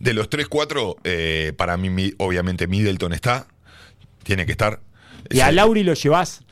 [0.00, 3.46] De los 3-4, eh, para mí, obviamente, Middleton está.
[4.22, 4.80] Tiene que estar.
[5.30, 5.52] Y a.
[5.52, 6.42] Lauri lo llevás.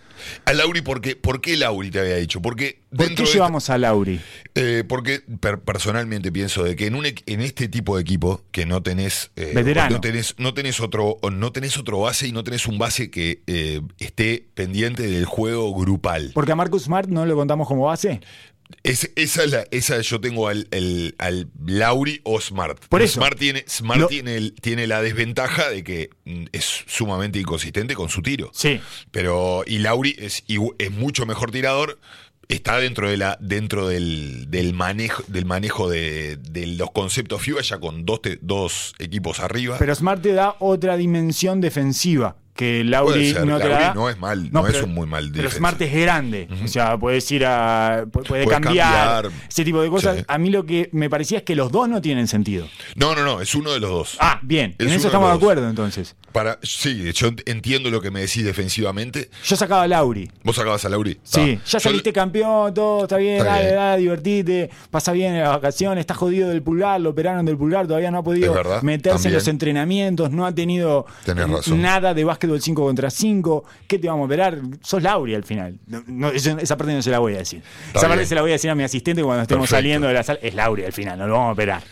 [0.44, 2.40] A Lauri, ¿por qué, ¿por qué Lauri te había dicho?
[2.42, 4.20] Porque ¿Por qué llevamos a Lauri?
[4.54, 8.66] eh, porque per- personalmente pienso de que en un en este tipo de equipo que
[8.66, 9.96] no tenés eh, Veterano.
[9.96, 13.42] no tenés no tenés otro no tenés otro base y no tenés un base que
[13.48, 16.30] eh, esté pendiente del juego grupal.
[16.34, 18.20] Porque a Marcus Smart no lo contamos como base.
[18.82, 20.68] Es- esa es la, esa yo tengo al,
[21.18, 22.78] al Lauri o Smart.
[22.88, 23.14] Por eso.
[23.20, 27.94] Smart tiene, Smart Lo- tiene, el- tiene la desventaja de que mm, es sumamente inconsistente
[27.94, 28.50] con su tiro.
[28.52, 28.80] Sí.
[29.10, 30.44] Pero, y Lauri es,
[30.78, 31.98] es mucho mejor tirador.
[32.46, 37.62] Está dentro de la, dentro del, del manejo, del manejo de, de los conceptos FIBA,
[37.62, 39.76] ya con dos, te- dos equipos arriba.
[39.78, 43.94] Pero Smart te da otra dimensión defensiva que Lauri ser, no te la Lauri da.
[43.94, 45.58] no es mal, no es un muy mal Pero defensa.
[45.58, 49.30] Smart es grande, o sea, puedes ir a pu- puede cambiar, cambiar.
[49.48, 50.18] ese tipo de cosas.
[50.18, 50.24] Sí.
[50.28, 52.66] A mí lo que me parecía es que los dos no tienen sentido.
[52.94, 54.16] No, no, no, es uno de los dos.
[54.20, 56.14] Ah, bien, Es en eso estamos de acuerdo entonces.
[56.32, 59.30] Para, sí, yo ent- entiendo lo que me decís defensivamente.
[59.44, 60.30] Yo sacaba a Lauri.
[60.42, 61.18] Vos sacabas a Lauri.
[61.22, 63.74] Sí, Ah, ya yo- saliste campeón, todo está bien, Está dale, bien.
[63.76, 67.86] dale, divertite, pasa bien en las vacaciones, está jodido del pulgar, lo operaron del pulgar,
[67.86, 71.80] todavía no ha podido verdad, meterse en los entrenamientos, no ha tenido razón.
[71.82, 73.64] nada de básquetbol 5 contra 5.
[73.86, 74.58] ¿Qué te vamos a operar?
[74.82, 75.78] Sos Lauri al final.
[75.86, 77.62] No, no, eso- esa parte no se la voy a decir.
[77.94, 79.76] esa parte se la voy a decir a mi asistente cuando estemos Perfecto.
[79.76, 80.38] saliendo de la sala.
[80.42, 81.82] Es Lauri al final, no lo vamos a operar.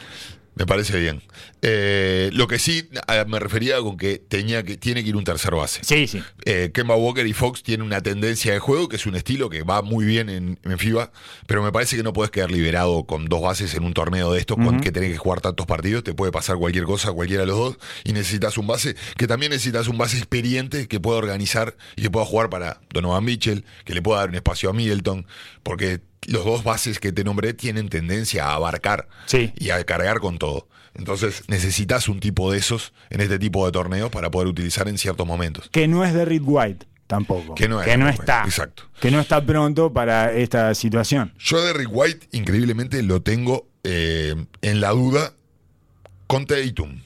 [0.55, 1.23] Me parece bien.
[1.63, 5.25] Eh, lo que sí a- me refería con que tenía que tiene que ir un
[5.25, 5.81] tercer base.
[5.83, 6.23] Sí, sí.
[6.45, 9.63] Eh, Kemba Walker y Fox tienen una tendencia de juego que es un estilo que
[9.63, 11.11] va muy bien en, en FIBA,
[11.47, 14.41] pero me parece que no puedes quedar liberado con dos bases en un torneo de
[14.41, 17.47] estos, con que tenés que jugar tantos partidos, te puede pasar cualquier cosa, cualquiera de
[17.47, 21.77] los dos, y necesitas un base, que también necesitas un base experiente que pueda organizar
[21.97, 25.27] y que pueda jugar para Donovan Mitchell, que le pueda dar un espacio a Middleton,
[25.63, 29.53] porque los dos bases que te nombré tienen tendencia a abarcar Sí.
[29.57, 30.69] y a cargar con todo.
[30.95, 34.99] Entonces necesitas un tipo de esos en este tipo de torneos para poder utilizar en
[34.99, 35.69] ciertos momentos.
[35.71, 37.55] Que no es de Reed White tampoco.
[37.55, 38.45] Que no es que no está.
[38.45, 38.85] exacto.
[39.01, 41.33] Que no está pronto para esta situación.
[41.39, 45.33] Yo a Derrick White, increíblemente, lo tengo eh, en la duda
[46.27, 47.01] con Tatum.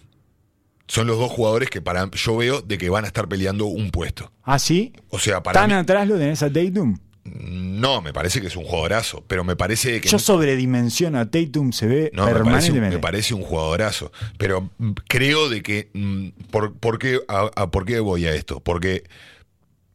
[0.89, 3.91] Son los dos jugadores que para yo veo de que van a estar peleando un
[3.91, 4.31] puesto.
[4.45, 4.93] ¿Ah, sí?
[5.11, 6.97] O sea, para ¿Tan mí, atrás lo tenés a Tatum?
[7.41, 11.73] No, me parece que es un jugadorazo, pero me parece que Yo sobredimensiono a Tatum,
[11.73, 12.97] se ve No, me parece, un, permanentemente.
[12.97, 14.13] me parece un jugadorazo.
[14.39, 15.91] Pero mm, creo de que.
[15.95, 18.61] mm, ¿por, por qué, a, a- ¿Por qué voy a esto?
[18.61, 19.05] Porque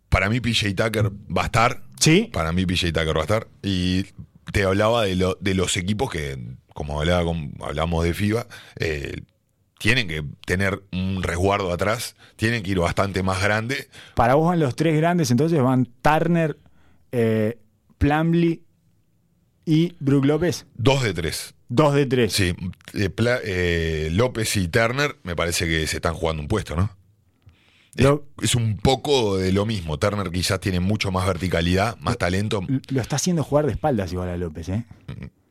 [0.10, 1.82] para mí PJ Tucker va a estar.
[2.00, 2.30] Sí.
[2.34, 3.48] Para mí PJ Tucker va a estar.
[3.64, 4.06] Y
[4.52, 6.38] te hablaba de, lo- de los equipos que,
[6.74, 8.48] como hablaba con- hablamos de FIBA,
[8.80, 9.22] eh,
[9.80, 13.88] tienen que tener un resguardo atrás, tienen que ir bastante más grande.
[14.16, 16.56] Para vos van los tres grandes, entonces van Turner,
[17.12, 17.58] eh,
[17.98, 18.62] Plumlee
[19.66, 20.66] y Brook López.
[20.76, 21.54] Dos de tres.
[21.70, 22.34] Dos de tres.
[22.34, 22.54] Sí,
[22.94, 26.96] eh, Pla- eh, López y Turner me parece que se están jugando un puesto, ¿no?
[27.96, 29.98] Es, un poco de lo mismo.
[29.98, 32.62] Turner quizás tiene mucho más verticalidad, más talento.
[32.90, 34.86] Lo está haciendo jugar de espaldas igual a López, ¿eh?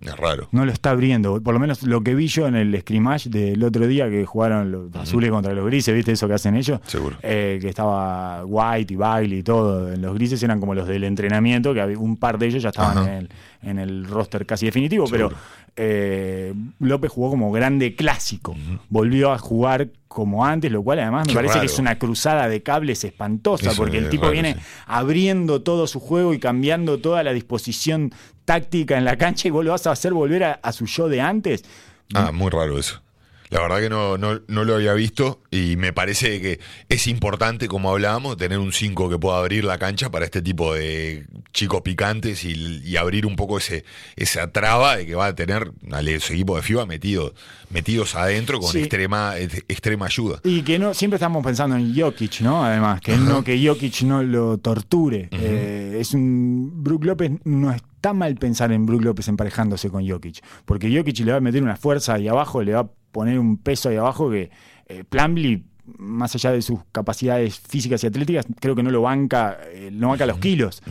[0.01, 0.49] Es raro.
[0.51, 1.43] No lo está abriendo.
[1.43, 4.73] Por lo menos lo que vi yo en el scrimmage del otro día que jugaron
[4.73, 6.81] los azules contra los grises, ¿viste eso que hacen ellos?
[6.87, 7.19] Seguro.
[7.23, 9.95] Eh, que estaba White y Bailey y todo.
[9.97, 13.15] Los grises eran como los del entrenamiento, que un par de ellos ya estaban en
[13.15, 13.29] el,
[13.63, 15.29] en el roster casi definitivo, Seguro.
[15.29, 15.41] pero
[15.77, 18.57] eh, López jugó como grande clásico.
[18.89, 21.61] Volvió a jugar como antes, lo cual además me Qué parece raro.
[21.61, 24.61] que es una cruzada de cables espantosa, Eso porque el tipo raro, viene sí.
[24.87, 28.13] abriendo todo su juego y cambiando toda la disposición
[28.45, 31.09] táctica en la cancha y vos lo vas a hacer volver a, a su yo
[31.09, 31.65] de antes.
[32.13, 33.01] Ah, muy raro eso.
[33.51, 37.67] La verdad que no, no, no lo había visto y me parece que es importante,
[37.69, 41.83] como hablábamos, tener un 5 que pueda abrir la cancha para este tipo de chicos
[41.83, 43.85] picantes y, y abrir un poco ese
[44.17, 47.33] esa traba de que va a tener a los equipos de FIBA metidos
[47.71, 48.79] metidos adentro con Sí.
[48.81, 50.41] extrema ex- extrema ayuda.
[50.45, 52.65] Y que no siempre estamos pensando en Jokic, ¿no?
[52.65, 55.29] Además, que no que Jokic no lo torture.
[55.33, 60.41] Eh, es un Brook López no está mal pensar en Brook López emparejándose con Jokic,
[60.65, 63.57] porque Jokic le va a meter una fuerza ahí abajo, le va a poner un
[63.57, 64.51] peso ahí abajo que
[64.87, 65.65] eh, Plumlee
[65.99, 70.09] más allá de sus capacidades físicas y atléticas, creo que no lo banca, eh, no
[70.09, 70.83] banca los kilos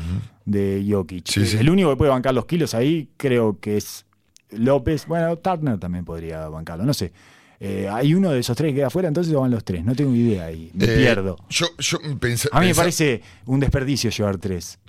[0.45, 1.27] de Jokic.
[1.27, 1.57] Sí, sí.
[1.57, 4.05] El único que puede bancar los kilos ahí creo que es
[4.51, 5.05] López.
[5.07, 7.13] Bueno, Turner también podría bancarlo, no sé.
[7.61, 9.83] Eh, hay uno de esos tres que queda afuera, entonces van los tres.
[9.83, 10.71] No tengo idea ahí.
[10.73, 11.35] Me Eh, pierdo.
[11.49, 14.79] Yo, yo pensé- A mí me parece un desperdicio llevar tres.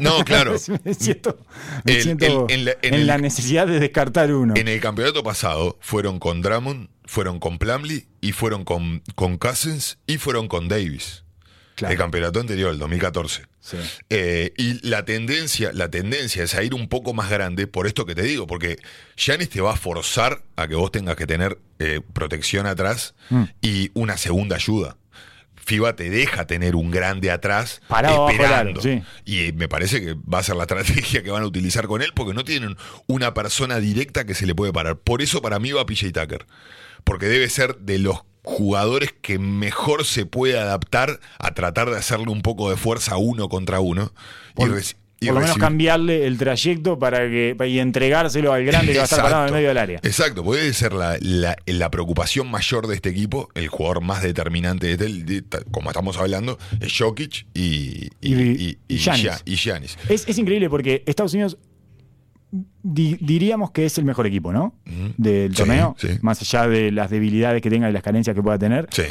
[0.00, 0.52] No, claro.
[0.84, 1.36] me siento,
[1.84, 4.54] me El- siento el- en la- en en el- la necesidad de descartar uno.
[4.56, 9.98] En el campeonato pasado fueron con Drummond, fueron con Plumlee y fueron con, con Cousins
[10.06, 11.21] y fueron con Davis.
[11.82, 11.92] Claro.
[11.92, 13.42] El campeonato anterior, el 2014.
[13.60, 13.76] Sí.
[14.10, 18.06] Eh, y la tendencia, la tendencia es a ir un poco más grande por esto
[18.06, 18.78] que te digo, porque
[19.16, 23.44] Giannis te va a forzar a que vos tengas que tener eh, protección atrás Mm.
[23.60, 24.96] y una segunda ayuda.
[25.64, 28.80] FIBA te deja tener un grande atrás Parado esperando.
[28.80, 29.00] sí.
[29.24, 32.10] Y me parece que va a ser la estrategia que van a utilizar con él
[32.16, 32.76] porque no tienen
[33.06, 34.96] una persona directa que se le puede parar.
[34.98, 36.46] Por eso para mí va PJ Tucker.
[37.04, 42.30] Porque debe ser de los jugadores que mejor se puede adaptar a tratar de hacerle
[42.30, 44.12] un poco de fuerza uno contra uno.
[44.50, 44.82] y Por,
[45.20, 49.02] y por lo menos cambiarle el trayecto para que y entregárselo al grande que va
[49.02, 50.00] a estar parado en medio del área.
[50.02, 54.96] Exacto, puede ser la, la- la preocupación mayor de este equipo, el jugador más determinante
[54.96, 58.96] de este, como estamos hablando, es Jokic y, y, Y- y-
[59.56, 59.96] Giannis.
[60.08, 61.56] Es increíble porque Estados Unidos
[62.82, 64.74] di- diríamos que es el mejor equipo, ¿no?
[65.16, 66.08] Del torneo, sí.
[66.22, 68.88] más allá de las debilidades que tenga y las carencias que pueda tener.
[68.92, 69.02] Sí,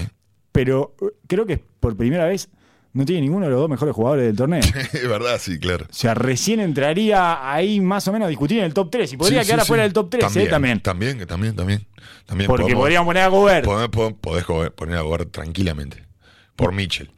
[0.52, 2.50] Pero eh, creo que por primera vez
[2.94, 4.60] no tiene ninguno de los dos mejores jugadores del torneo.
[4.94, 5.86] es verdad, sí, claro.
[5.90, 9.18] O sea, recién entraría ahí más o menos a discutir en el top 3 y
[9.18, 10.80] podría Sí, quedar afuera del top 3 también, también.
[10.82, 11.88] También, también, también.
[12.26, 13.66] también Porque podemos- podríamos poner a Gobert.
[14.22, 16.04] podés poner a Gobert tranquilamente.
[16.56, 17.10] Por Mitchell.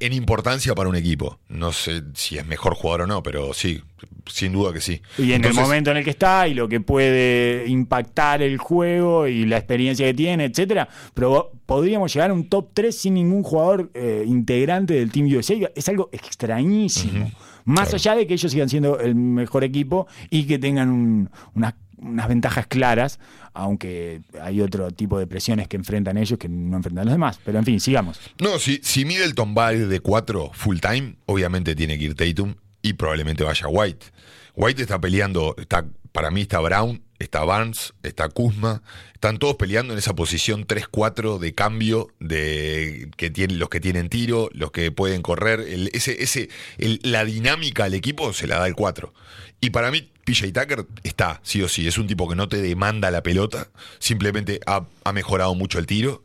[0.00, 1.38] En importancia para un equipo.
[1.48, 3.80] No sé si es mejor jugador o no, pero sí,
[4.26, 5.00] sin duda que sí.
[5.18, 8.56] Y en Entonces, el momento en el que está y lo que puede impactar el
[8.58, 13.14] juego y la experiencia que tiene, etcétera, pero podríamos llegar a un top 3 sin
[13.14, 15.54] ningún jugador eh, integrante del Team USA.
[15.74, 17.30] Es algo extrañísimo.
[17.64, 17.96] Más Claro.
[17.96, 22.28] allá de que ellos sigan siendo el mejor equipo y que tengan un- unas, unas
[22.28, 23.18] ventajas claras,
[23.52, 27.40] aunque hay otro tipo de presiones que enfrentan ellos que no enfrentan los demás.
[27.44, 28.20] Pero en fin, sigamos.
[28.40, 32.92] No, si, si Middleton va de 4 full time, obviamente tiene que ir Tatum y
[32.92, 34.06] probablemente vaya White.
[34.54, 38.82] White está peleando, está, para mí está Brown, está Barnes, está Kuzma,
[39.14, 44.08] están todos peleando en esa posición 3-4 de cambio de que tienen los que tienen
[44.08, 45.60] tiro, los que pueden correr,
[45.92, 46.48] ese, ese,
[46.78, 49.12] la dinámica al equipo se la da el 4.
[49.60, 52.60] Y para mí PJ Tucker está, sí o sí, es un tipo que no te
[52.60, 53.68] demanda la pelota,
[53.98, 56.22] simplemente ha, ha mejorado mucho el tiro,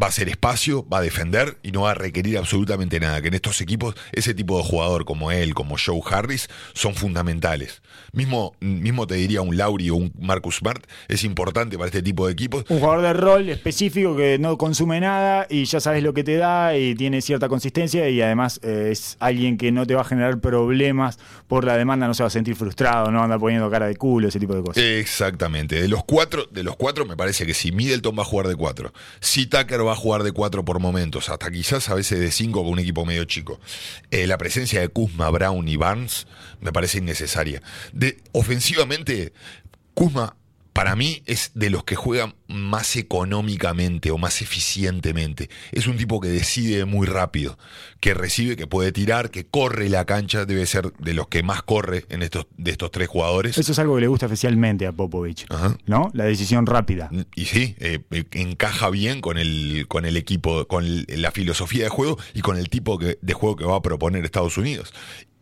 [0.00, 3.20] va a hacer espacio, va a defender y no va a requerir absolutamente nada.
[3.20, 7.82] Que en estos equipos, ese tipo de jugador como él, como Joe Harris, son fundamentales.
[8.12, 12.26] Mismo, mismo te diría un Lauri o un Marcus Smart, es importante para este tipo
[12.26, 12.64] de equipos.
[12.68, 16.36] Un jugador de rol específico que no consume nada y ya sabes lo que te
[16.36, 20.04] da y tiene cierta consistencia y además eh, es alguien que no te va a
[20.04, 23.86] generar problemas por la demanda, no se va a sentir frustrado, no anda poniendo cara
[23.86, 24.82] de culo, ese tipo de cosas.
[24.82, 25.80] Exactamente.
[25.80, 28.56] De los cuatro, de los cuatro me parece que si Middleton va a jugar de
[28.56, 32.30] cuatro, si Tucker va a jugar de cuatro por momentos, hasta quizás a veces de
[32.30, 33.60] cinco con un equipo medio chico,
[34.10, 36.26] eh, la presencia de Kuzma, Brown y Barnes
[36.60, 37.62] me parece innecesaria.
[37.92, 39.32] De, ofensivamente,
[39.94, 40.36] Kuzma
[40.72, 45.50] para mí es de los que juegan más económicamente o más eficientemente.
[45.72, 47.58] Es un tipo que decide muy rápido,
[48.00, 51.62] que recibe, que puede tirar, que corre la cancha, debe ser de los que más
[51.62, 53.58] corre en estos, de estos tres jugadores.
[53.58, 55.76] Eso es algo que le gusta especialmente a Popovich, Ajá.
[55.86, 56.10] ¿no?
[56.14, 57.10] La decisión rápida.
[57.34, 61.90] Y sí, eh, eh, encaja bien con el, con el equipo, con la filosofía de
[61.90, 64.92] juego y con el tipo que- de juego que va a proponer Estados Unidos.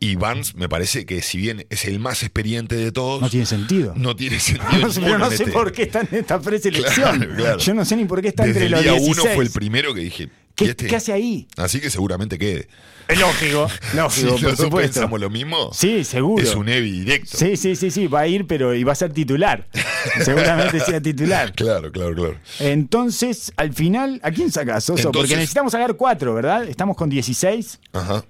[0.01, 3.45] Y Barnes me parece que si bien es el más experiente de todos, No tiene
[3.45, 3.93] sentido.
[3.97, 4.67] no tiene sentido.
[4.71, 7.17] Pero ninguno no sé este- por qué está en esta preselección.
[7.19, 7.57] Claro, claro.
[7.59, 9.17] Yo no sé ni por qué está Desde entre el los día 16.
[9.25, 10.29] uno fue el primero que dije.
[10.55, 10.87] ¿Qué, ¿y este?
[10.87, 11.47] qué hace ahí?
[11.57, 12.67] Así que seguramente quede.
[13.09, 14.69] Es lógico, Si lógico, por supuesto.
[14.93, 16.43] pensamos lo mismo, Sí, seguro.
[16.43, 17.37] es un Evi directo.
[17.37, 19.67] Sí, sí, sí, sí, va a ir, pero y va a ser titular.
[20.23, 21.53] Seguramente sea titular.
[21.53, 22.37] Claro, claro, claro.
[22.59, 25.11] Entonces, al final, ¿a quién sacas, Soso?
[25.11, 26.67] Porque necesitamos sacar cuatro, ¿verdad?
[26.69, 27.79] Estamos con 16.
[27.93, 28.23] Ajá.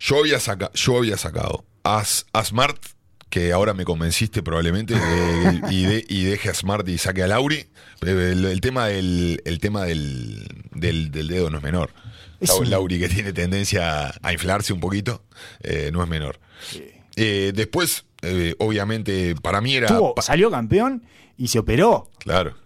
[0.00, 2.78] Yo había, saca- yo había sacado a, a Smart
[3.30, 7.26] que ahora me convenciste probablemente, eh, y, de- y deje a Smart y saque a
[7.26, 7.66] Lauri.
[8.00, 11.90] El, el tema del, el tema del, del, del dedo no es menor.
[12.40, 15.22] Es un- Lauri que tiene tendencia a inflarse un poquito,
[15.60, 16.38] eh, no es menor.
[17.16, 19.88] Eh, después, eh, obviamente, para mí era...
[19.88, 21.02] Tuvo- pa- salió campeón
[21.36, 22.10] y se operó.
[22.18, 22.56] claro.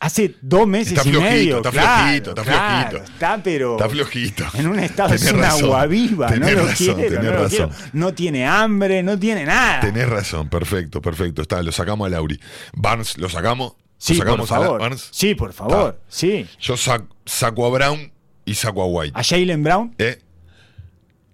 [0.00, 1.56] Hace dos meses Está y flojito, medio.
[1.58, 3.12] está claro, flojito, está claro, flojito.
[3.12, 3.72] Está, pero.
[3.76, 4.44] Está flojito.
[4.54, 6.26] En un estado Tenés es una razón, agua viva.
[6.28, 7.70] No tenés lo razón, quiero, tenés no razón.
[7.92, 9.80] No tiene hambre, no tiene nada.
[9.80, 11.42] Tenés razón, perfecto, perfecto.
[11.42, 12.38] Está, lo sacamos a Lauri.
[12.74, 13.74] Barnes, ¿lo sacamos?
[13.98, 14.80] sí, ¿Lo por sacamos a la- favor.
[14.80, 15.08] Barnes?
[15.10, 16.00] Sí, por favor.
[16.08, 16.46] Sí.
[16.60, 18.12] Yo sac- saco a Brown
[18.44, 19.18] y saco a White.
[19.18, 19.94] A Jalen Brown.
[19.98, 20.18] ¿Eh?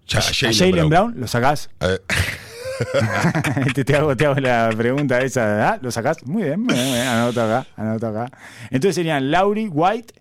[0.06, 1.14] Ya, A Jalen Brown.
[1.18, 1.70] lo sacás.
[1.80, 1.98] Eh,
[3.74, 5.70] te, te hago, te hago la pregunta esa.
[5.72, 5.78] ¿ah?
[5.80, 6.24] ¿Lo sacás?
[6.26, 7.06] Muy bien, muy bien.
[7.06, 8.30] Anoto acá, anoto acá.
[8.70, 10.14] Entonces serían Laurie, White,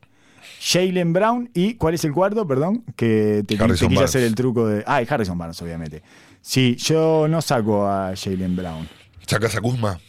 [0.61, 2.47] Jalen Brown y ¿cuál es el cuarto?
[2.47, 4.83] Perdón, que te, te quise hacer el truco de.
[4.87, 6.01] Ah, y Harrison Barnes, obviamente.
[6.41, 8.87] Sí, yo no saco a Jalen Brown.
[9.25, 9.99] ¿Sacas a Kuzma?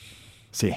[0.53, 0.73] Sí,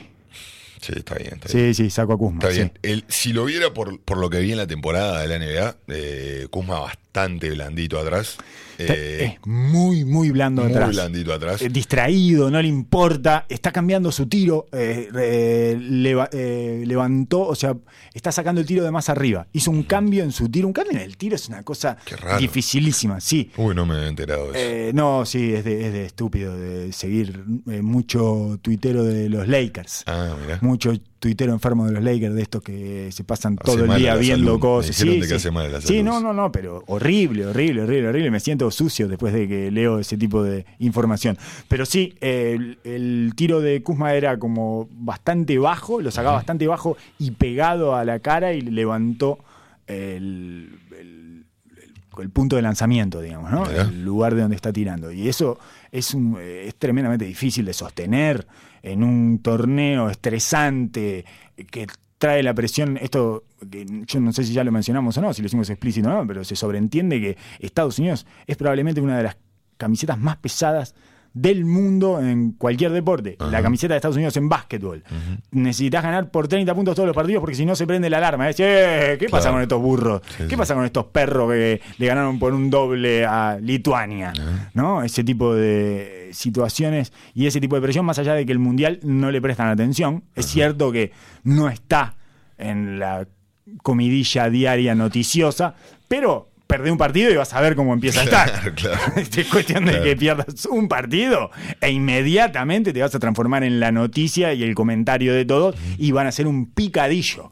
[0.82, 1.34] Sí, está bien.
[1.36, 1.74] Está bien.
[1.76, 2.39] sí, sí, saco a Kuzma.
[2.39, 2.57] Está sí.
[2.57, 2.72] bien.
[2.82, 5.76] El- si lo viera por, por lo que vi en la temporada de la NBA,
[5.89, 8.38] eh, Kuzma bastante blandito atrás.
[8.78, 10.89] Eh, es muy, muy blando muy atrás.
[10.91, 11.61] blandito atrás.
[11.61, 17.55] Eh, distraído, no le importa, está cambiando su tiro, eh, eh, leva- eh, levantó, o
[17.55, 17.76] sea,
[18.13, 19.47] está sacando el tiro de más arriba.
[19.53, 21.97] Hizo un cambio en su tiro, un cambio en el tiro es una cosa
[22.39, 23.51] dificilísima, sí.
[23.57, 24.59] Uy, no me he enterado de eso.
[24.89, 29.47] Eh, no, sí, es de, es de estúpido de seguir eh, mucho tuitero de los
[29.47, 30.03] Lakers.
[30.07, 30.59] ah, mira.
[30.61, 34.15] Mucho tuitero enfermo de los Lakers, de estos que se pasan Hace todo el día
[34.15, 34.59] viendo salud.
[34.59, 34.95] Cosas.
[34.95, 35.34] Sí, que sí.
[35.36, 36.03] hace mal a la Sí, salud.
[36.03, 38.32] no, no, no, pero horrible, horrible, horrible, horrible.
[38.32, 41.38] Me siento sucio después de que leo ese tipo de información.
[41.67, 46.97] Pero sí, el, el tiro de Kuzma era como bastante bajo, lo sacaba bastante bajo
[47.19, 49.38] y pegado a la cara y levantó
[49.88, 50.69] el,
[50.99, 51.45] el-
[52.20, 53.66] el- punto de lanzamiento, digamos, ¿no?
[53.70, 55.12] El lugar de donde está tirando.
[55.12, 55.57] Y eso
[55.91, 58.45] es, un- eh, es tremendamente difícil de sostener
[58.84, 61.26] en un torneo estresante
[61.70, 61.88] que
[62.18, 65.41] trae la presión, esto que yo no sé si ya lo mencionamos o no, si
[65.41, 69.24] lo hicimos explícito o no, pero se sobreentiende que Estados Unidos es probablemente una de
[69.24, 69.38] las
[69.78, 70.93] camisetas más pesadas
[71.34, 73.38] del mundo en cualquier deporte.
[73.39, 75.03] La camiseta de Estados Unidos en básquetbol.
[75.51, 78.49] Necesitas ganar por 30 puntos todos los partidos porque si no se prende la alarma.
[78.49, 79.55] "Eh, ¿Qué pasa Claro.
[79.55, 80.21] con estos burros?
[80.27, 80.55] Sí, ¿Qué sí.
[80.57, 84.34] pasa con estos perros que le ganaron por un doble a Lituania?
[84.73, 85.03] ¿No?
[85.03, 88.99] Ese tipo de situaciones y ese tipo de presión, más allá de que el Mundial
[89.03, 90.23] no le prestan atención.
[90.36, 91.11] Es cierto que
[91.43, 92.15] no está
[92.57, 93.25] en la
[93.84, 95.75] comidilla diaria noticiosa,
[96.07, 98.51] pero perdé un partido y vas a ver cómo empieza a estar.
[98.76, 98.99] Claro, claro.
[99.36, 100.05] Es cuestión de Claro.
[100.05, 101.51] que pierdas un partido
[101.82, 106.11] e inmediatamente te vas a transformar en la noticia y el comentario de todos y
[106.11, 107.51] van a ser un picadillo.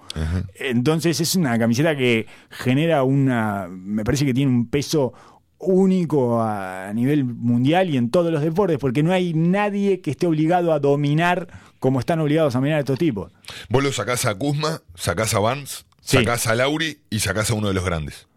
[0.55, 5.13] Entonces es una camiseta que genera una, me parece que tiene un peso
[5.61, 10.25] único a nivel mundial y en todos los deportes, porque no hay nadie que esté
[10.25, 11.47] obligado a dominar
[11.79, 13.31] como están obligados a dominar estos tipos.
[13.69, 16.17] Vos lo sacás a Kuzma, sacás a Barnes, Sí.
[16.17, 18.28] sacás a Lauri y sacás a uno de los grandes.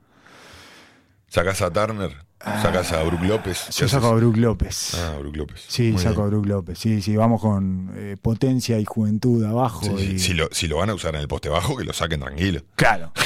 [1.33, 2.27] Sacás Turner,
[2.63, 3.65] sacás a Brook López.
[3.69, 4.15] ¿qué Yo saco a?
[4.15, 4.95] Brook López.
[4.95, 5.65] Ah, Brook López.
[5.69, 6.27] Sí, Muy saco a.
[6.27, 6.79] Brook López.
[6.79, 9.85] Sí, sí, vamos con eh, potencia y juventud abajo.
[9.85, 11.93] Sí, y- Si, lo, si lo van a usar en el poste bajo, que lo
[11.93, 12.61] saquen tranquilo.
[12.77, 13.13] Claro.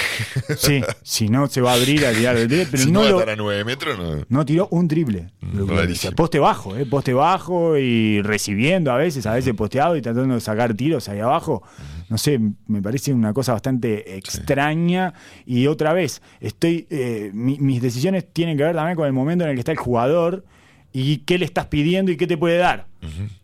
[0.57, 3.07] Sí, si no se va a abrir a tirar triple, pero si no, no, va
[3.07, 4.25] a lo- estar a 9 metros, no.
[4.29, 5.31] no tiró un triple.
[5.41, 6.13] Mm, rarísimo.
[6.15, 6.87] Poste bajo, ¿eh?
[6.87, 11.21] poste bajo y recibiendo a veces, a veces posteado y tratando de sacar tiros ahí
[11.21, 11.63] abajo.
[12.09, 15.13] No sé, me parece una cosa bastante extraña.
[15.45, 19.45] Y otra vez, estoy eh, mi- mis decisiones tienen que ver también con el momento
[19.45, 20.45] en el que está el jugador
[20.93, 22.87] y qué le estás pidiendo y qué te puede dar.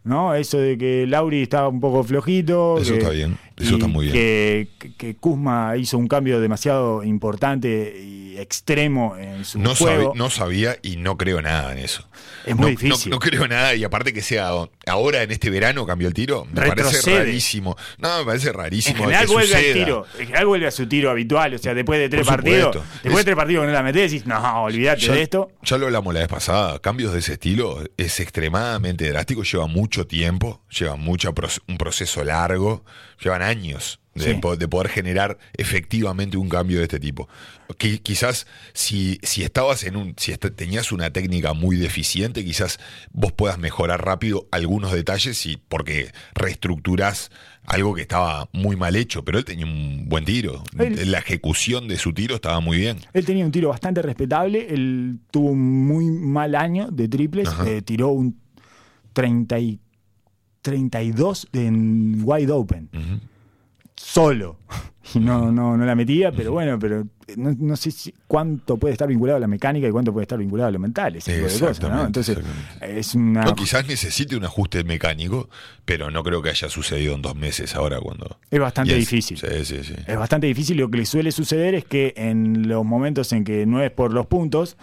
[0.04, 0.34] ¿No?
[0.34, 2.78] Eso de que Lauri estaba un poco flojito.
[2.78, 4.14] Eso que- está bien, eso está muy bien.
[4.16, 10.12] Que, que- Kuzma hizo un cambio demasiado importante y extremo en su No, juego.
[10.16, 12.06] no sabía y no creo nada en eso.
[12.46, 13.10] Es muy No- difícil.
[13.10, 14.50] No, no creo nada y aparte que sea
[14.86, 17.18] ahora en este verano cambió el tiro, me parece Retrocede.
[17.18, 17.76] rarísimo.
[17.98, 18.98] No, me parece en rarísimo.
[19.04, 20.06] general que vuelve al tiro.
[20.18, 21.54] En general vuelve a su tiro habitual.
[21.54, 22.74] O sea, después de tres partidos.
[22.74, 25.50] Después de Es- tres partidos que no la metés, decís, no, olvídate Ya, de esto.
[25.62, 30.06] ya lo hablamos la vez pasada, cambios de ese estilo es extremadamente drástico, lleva mucho
[30.06, 31.32] tiempo, lleva mucho
[31.68, 32.84] un proceso largo,
[33.22, 34.34] llevan años de, Sí.
[34.34, 37.28] po- de poder generar efectivamente un cambio de este tipo.
[37.78, 42.78] Qui- quizás si, si estabas en un, si tenías una técnica muy deficiente, quizás
[43.12, 47.30] vos puedas mejorar rápido algunos detalles y porque reestructurás
[47.64, 50.62] algo que estaba muy mal hecho, pero él tenía un buen tiro.
[50.78, 52.98] Él- La ejecución de su tiro estaba muy bien.
[53.14, 54.66] Él tenía un tiro bastante respetable.
[54.68, 57.48] Él tuvo un muy mal año de triples.
[57.66, 58.41] Eh, tiró un
[59.12, 59.80] 30 y
[60.62, 62.88] 32 en wide open.
[63.94, 64.58] Solo.
[65.14, 67.06] y no, no, no la metía, pero bueno, pero
[67.36, 70.38] no, no sé si cuánto puede estar vinculado a la mecánica y cuánto puede estar
[70.38, 71.68] vinculado a lo mental, ese tipo de cosas, ¿no?
[71.68, 73.00] Exactamente, Entonces, exactamente.
[73.00, 73.44] es una...
[73.44, 75.48] No, quizás necesite un ajuste mecánico,
[75.84, 78.38] pero no creo que haya sucedido en dos meses ahora cuando...
[78.50, 79.38] Es bastante difícil.
[79.38, 79.94] Sí, sí, sí.
[80.06, 80.76] Es bastante difícil.
[80.78, 84.12] Lo que le suele suceder es que en los momentos en que no es por
[84.12, 84.76] los puntos,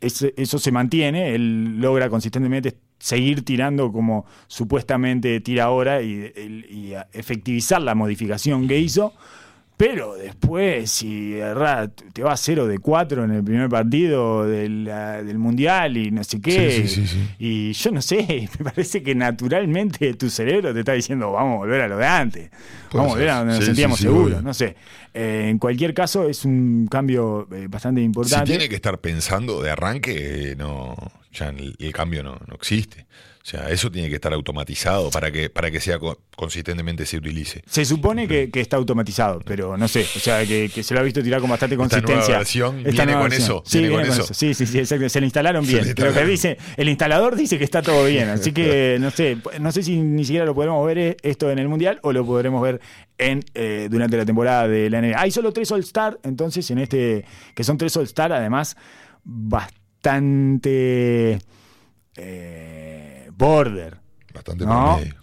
[0.00, 1.34] eso se mantiene.
[1.34, 6.32] Él logra consistentemente seguir tirando como supuestamente tira ahora y,
[6.70, 9.12] y efectivizar la modificación que hizo.
[9.84, 11.34] Pero después, si
[12.12, 16.22] te va 0 de 4 en el primer partido del, ah, del Mundial y no
[16.22, 16.70] sé qué.
[16.70, 17.28] Sí, sí, sí, sí.
[17.40, 21.56] Y yo no sé, me parece que naturalmente tu cerebro te está diciendo, vamos a
[21.56, 22.50] volver a lo de antes.
[22.92, 24.30] Vamos a volver a donde nos sentíamos sí, sí, seguros.
[24.34, 24.42] obvio.
[24.42, 24.76] No sé.
[25.12, 28.46] Eh, en cualquier caso, es un cambio eh, bastante Si importante.
[28.52, 30.94] tiene que estar pensando de arranque, eh, no,
[31.32, 33.06] ya el, el cambio no, no existe.
[33.42, 37.16] O sea, eso tiene que estar automatizado para que, para que sea co- consistentemente se
[37.16, 37.64] utilice.
[37.66, 40.06] Se supone que, que está automatizado, pero no sé.
[40.16, 42.24] O sea, que, que se lo ha visto tirar con bastante Esta consistencia.
[42.28, 43.44] nueva versión Esta viene nueva con versión.
[43.58, 44.34] eso, Sí, viene viene con con eso.
[44.34, 45.08] Sí, sí, sí, exacto.
[45.08, 45.92] Se le instalaron bien.
[45.92, 48.28] que dice, el instalador dice que está todo bien.
[48.28, 51.58] Así que no sé, no sé si ni siquiera lo podremos ver eh, esto en
[51.58, 52.80] el Mundial o lo podremos ver
[53.18, 55.20] en eh, durante la temporada de la NBA.
[55.20, 57.24] Hay solo tres All-Star, entonces, en este,
[57.56, 58.76] que son tres All-Star, además,
[59.24, 61.38] bastante
[62.16, 62.81] eh,
[63.42, 63.98] border.
[64.32, 64.94] Bastante No.
[64.96, 65.14] promedio.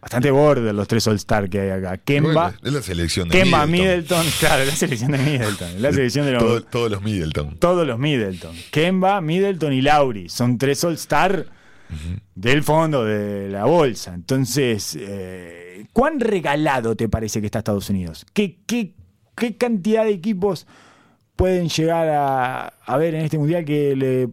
[0.00, 1.96] Bastante border los tres All-Star que hay acá.
[1.96, 4.18] Kemba, Bueno, es la selección de Kemba, Middleton.
[4.20, 7.56] Middleton, claro, la selección de Middleton, la selección de los, Todo- todos los Middleton.
[7.58, 8.54] todos los Middleton.
[8.70, 10.28] Kemba, Middleton y Lauri.
[10.28, 11.46] Son tres All-Star
[12.34, 14.12] del fondo de la bolsa.
[14.14, 18.26] Entonces, eh, ¿cuán regalado te parece que está Estados Unidos?
[18.34, 18.94] ¿Qué, qué,
[19.36, 20.66] qué cantidad de equipos
[21.36, 24.28] pueden llegar a, a ver en este mundial que le,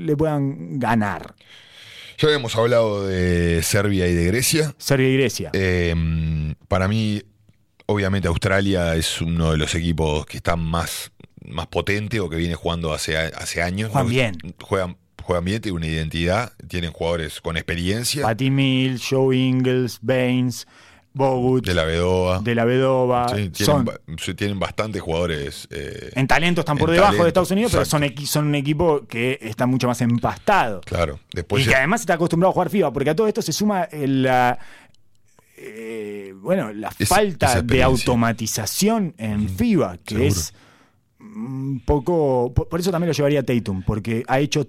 [0.00, 1.34] le puedan ganar?
[2.22, 4.76] Ya habíamos hablado de Serbia y de Grecia.
[4.78, 5.50] Serbia y Grecia.
[5.54, 5.92] Eh,
[6.68, 7.20] para mí,
[7.86, 11.10] obviamente, Australia es uno de los equipos que está más,
[11.44, 13.90] más potente o que viene jugando hace, hace años.
[13.90, 14.10] Juegan ¿no?
[14.12, 14.36] bien.
[14.60, 18.22] Juegan, juegan bien, tienen una identidad, tienen jugadores con experiencia.
[18.22, 20.68] Patty Mills, Joe Ingles, Baines,
[21.14, 22.40] Bogut, de la Vedova.
[22.40, 23.28] de la Vedova.
[23.28, 23.86] Sí, tienen,
[24.18, 25.68] son, tienen bastantes jugadores.
[25.70, 28.54] eh, en talento están por debajo talento, de Estados Unidos, pero son, equi- son un
[28.54, 30.80] equipo que está mucho más empastado.
[30.82, 31.18] claro.
[31.32, 33.88] Después y que además está acostumbrado a jugar FIBA, porque a todo esto se suma
[33.92, 34.58] la,
[35.58, 40.28] eh, bueno, la falta de automatización en FIBA, que seguro.
[40.28, 40.54] es
[41.20, 42.52] un poco...
[42.54, 44.66] Por, eso también lo llevaría a Tatum, porque ha hecho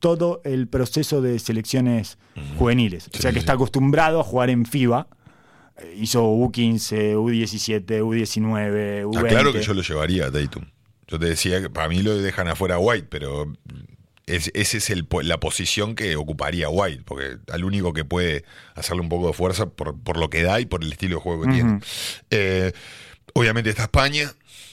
[0.00, 2.18] todo el proceso de selecciones
[2.58, 3.08] juveniles.
[3.14, 3.40] O sea que sí.
[3.40, 5.06] está acostumbrado a jugar en FIBA.
[5.78, 9.16] Eh, Hizo U15, U17, U19, U20.
[9.16, 10.64] Ah, claro que yo lo llevaría a Tatum.
[11.06, 13.52] Yo te decía que para mí lo dejan afuera White, pero
[14.26, 18.44] es, esa es el, la posición que ocuparía White, porque al único que puede
[18.74, 21.20] hacerle un poco de fuerza por, por lo que da y por el estilo de
[21.22, 21.80] juego que tiene.
[22.30, 22.72] Eh,
[23.34, 24.32] obviamente está España,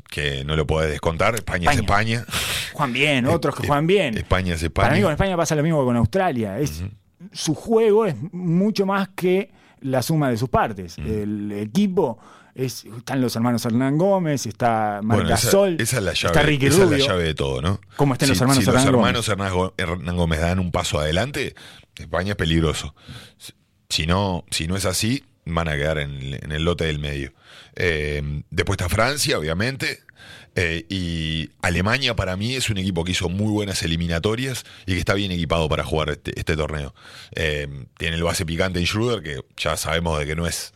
[0.09, 1.35] que no lo podés descontar.
[1.35, 2.25] España, es España.
[2.73, 4.17] Juegan bien, otros que juegan bien.
[4.17, 4.87] España es España.
[4.87, 6.59] Para mí con España pasa lo mismo que con Australia.
[6.59, 6.83] Es,
[7.33, 9.51] Su juego es mucho más que
[9.82, 10.97] la suma de sus partes.
[10.97, 12.17] El equipo
[12.55, 15.47] es, están los hermanos Hernán Gómez, está Bueno, esa,
[15.84, 17.79] esa es la llave, está Ricky esa es la llave de todo, ¿no?
[17.95, 19.07] ¿Cómo están si, los hermanos si los Hernán Gómez?
[19.07, 21.55] hermanos Hernán Gó- Hernán Gómez dan un paso adelante,
[21.95, 22.93] España es peligroso.
[23.89, 26.99] Si no, si no es así, van a quedar en, el- en el lote del
[26.99, 27.34] medio.
[27.75, 29.99] Eh, después está Francia, obviamente.
[30.55, 34.99] Eh, y Alemania para mí es un equipo que hizo muy buenas eliminatorias y que
[34.99, 36.93] está bien equipado para jugar este, este torneo.
[37.35, 40.73] Eh, tiene el base picante en Schroeder, que ya sabemos de que no es,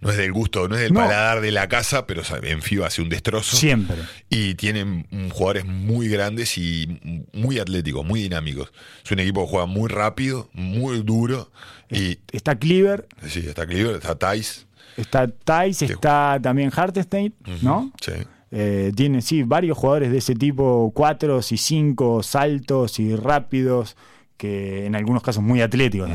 [0.00, 1.00] no es del gusto, no es del No.
[1.00, 3.56] paladar de la casa, pero en FIBA hace un destrozo.
[3.56, 3.96] Siempre.
[4.30, 8.72] Y tienen jugadores muy grandes y muy atléticos, muy dinámicos.
[9.04, 11.50] Es un equipo que juega muy rápido, muy duro.
[11.90, 14.66] Y Está Cleaver, sí, está Cleaver, está Tice.
[14.96, 17.92] está Tice, está también Hartenstein, ¿no?
[18.00, 18.12] Sí.
[18.50, 23.96] Eh, tiene, sí, varios jugadores de ese tipo, cuatro y cinco, saltos y rápidos,
[24.36, 26.10] que en algunos casos muy atléticos.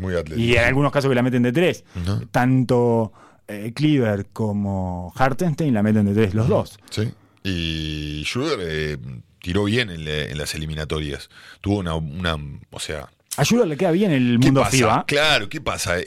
[0.00, 0.40] Muy atlético.
[0.40, 1.84] Y en algunos casos que la meten de tres.
[2.30, 3.12] Tanto
[3.46, 6.78] eh, Cleaver como Hartenstein la meten de tres los dos.
[6.90, 7.12] Sí.
[7.44, 8.98] Y Schroeder eh,
[9.40, 11.30] tiró bien en, en las eliminatorias.
[11.60, 12.36] Tuvo una, una
[12.70, 14.76] o sea, A le queda bien el ¿Qué mundo pasa?
[14.76, 15.04] FIBA.
[15.06, 15.98] Claro, ¿qué pasa?
[15.98, 16.04] En,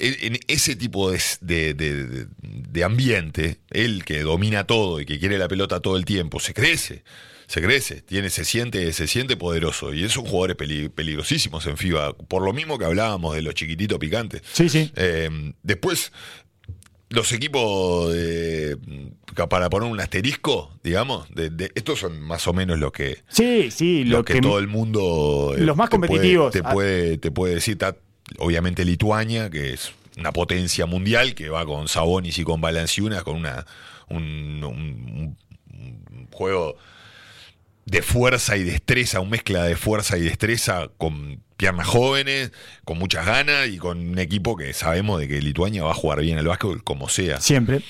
[0.48, 2.28] ese tipo de, de- de-
[2.84, 7.04] ambiente, él que domina todo y que quiere la pelota todo el tiempo, se crece.
[7.48, 9.92] Se crece, tiene, se siente, se siente poderoso.
[9.92, 12.14] Y esos jugadores peli- peligrosísimos en FIBA.
[12.14, 14.44] Por lo mismo que hablábamos de los chiquititos picantes.
[14.54, 14.92] Sí, sí.
[14.96, 15.30] Eh,
[15.64, 16.12] después,
[17.10, 18.78] los equipos de-
[19.49, 23.72] para poner un asterisco, digamos, de, de- estos son más o menos los que Sí,
[23.72, 24.03] sí.
[24.03, 26.51] lo Lo que, que, todo el mundo eh, los más te puede- competitivos.
[26.53, 26.72] te Ah.
[26.72, 27.78] puede, te puede decir
[28.38, 33.36] obviamente Lituania que es una potencia mundial que va con Sabonis y con Valanciunas con
[33.38, 33.66] una
[34.10, 35.38] un, un-
[35.72, 36.76] un juego
[37.86, 42.53] de fuerza y destreza, un mezcla de fuerza y destreza con piernas jóvenes,
[42.86, 46.22] con muchas ganas y con un equipo que sabemos de que Lituania va a jugar
[46.22, 47.41] bien al básquetbol como sea.
[47.41, 47.82] Siempre.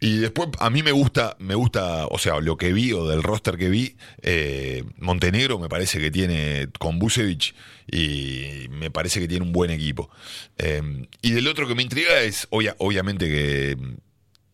[0.00, 3.22] Y después a mí me gusta, me gusta, o sea, lo que vi o del
[3.22, 7.54] roster que vi, eh, Montenegro me parece que tiene con Busevich
[7.92, 10.08] y me parece que tiene un buen equipo.
[10.56, 10.80] Eh,
[11.20, 13.76] y del otro que me intriga es, obvia- obviamente que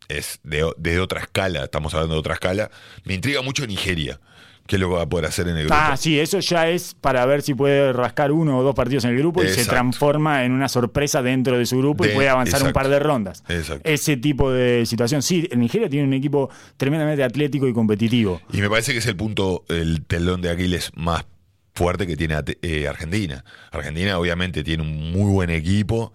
[0.09, 2.73] es de, de otra escala, estamos hablando de otra escala,
[3.05, 4.19] me intriga mucho Nigeria,
[4.67, 5.75] qué es lo que va a poder hacer en el grupo.
[5.79, 9.11] Ah, sí, eso ya es para ver si puede rascar uno o dos partidos en
[9.13, 12.29] el grupo y se transforma en una sorpresa dentro de su grupo y De- puede
[12.29, 13.43] avanzar un par de rondas.
[13.49, 13.89] Exacto.
[13.89, 15.23] Ese tipo de situación.
[15.23, 18.41] Sí, Nigeria tiene un equipo tremendamente atlético y competitivo.
[18.53, 21.25] Y me parece que es el punto, el telón de Aquiles más
[21.75, 23.45] fuerte que tiene eh, Argentina.
[23.71, 26.13] Argentina obviamente tiene un muy buen equipo,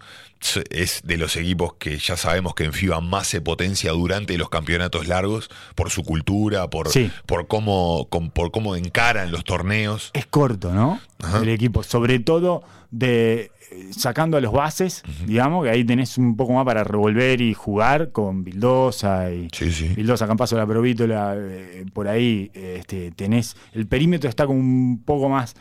[0.70, 4.48] es de los equipos que ya sabemos que en FIBA más se potencia durante los
[4.50, 7.10] campeonatos largos por su cultura, por, Sí.
[7.26, 10.10] por, cómo, con- por cómo encaran los torneos.
[10.14, 11.00] Es corto, ¿no?
[11.22, 11.38] Ajá.
[11.40, 13.50] El equipo, sobre todo de
[13.96, 18.12] sacando a los bases, digamos, que ahí tenés un poco más para revolver y jugar
[18.12, 19.88] con Bildosa y Sí, sí.
[19.88, 23.56] Bildosa, Campazo, la Provítola, eh, por ahí este, tenés.
[23.72, 25.54] El perímetro está como un poco más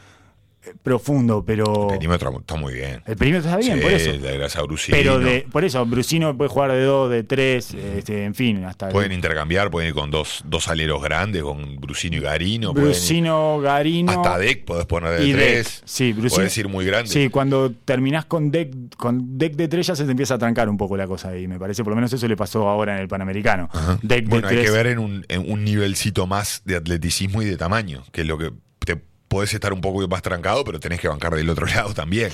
[0.84, 1.90] profundo, pero.
[1.92, 3.02] El perímetro está muy bien.
[3.06, 4.12] El perímetro está bien, Sí, por eso.
[4.22, 4.98] la gracia a Brusino.
[4.98, 8.90] Pero de, por eso, Brusino puede jugar de dos, de tres, este, en fin, hasta.
[8.90, 12.72] Pueden intercambiar, pueden ir con dos, dos aleros grandes, con Brusino y Garino.
[12.72, 14.12] ir- Brusino, Garino.
[14.12, 15.80] hasta Deck podés poner de y tres.
[15.82, 15.84] Deck.
[15.90, 16.36] Sí, Brusino.
[16.38, 17.10] Podés ir muy grande.
[17.12, 20.70] Sí, cuando terminás con deck, con deck de tres ya se te empieza a trancar
[20.70, 21.84] un poco la cosa ahí, me parece.
[21.84, 23.70] Por lo menos eso le pasó ahora en el Panamericano.
[24.02, 24.70] Deck bueno, de hay tres.
[24.72, 28.28] que ver en un, en un nivelcito más de atleticismo y de tamaño, que es
[28.28, 28.52] lo que
[29.32, 32.30] podés estar un poco más trancado, pero tenés que bancar del otro lado también.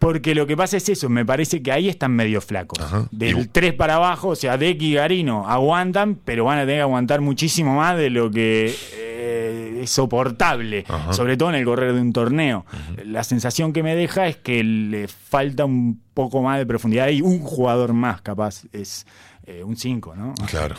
[0.00, 2.80] Porque lo que pasa es eso, me parece que ahí están medio flacos.
[2.80, 3.06] Ajá.
[3.12, 6.78] Y- Del 3 para abajo, o sea, Deck y Garino aguantan, pero van a tener
[6.78, 11.12] que aguantar muchísimo más de lo que eh, es soportable, Ajá.
[11.12, 12.66] sobre todo en el correr de un torneo.
[13.06, 17.22] La sensación que me deja es que le falta un poco más de profundidad y
[17.22, 19.06] un jugador más capaz es
[19.52, 20.34] eh, un 5, ¿no?
[20.50, 20.74] Claro.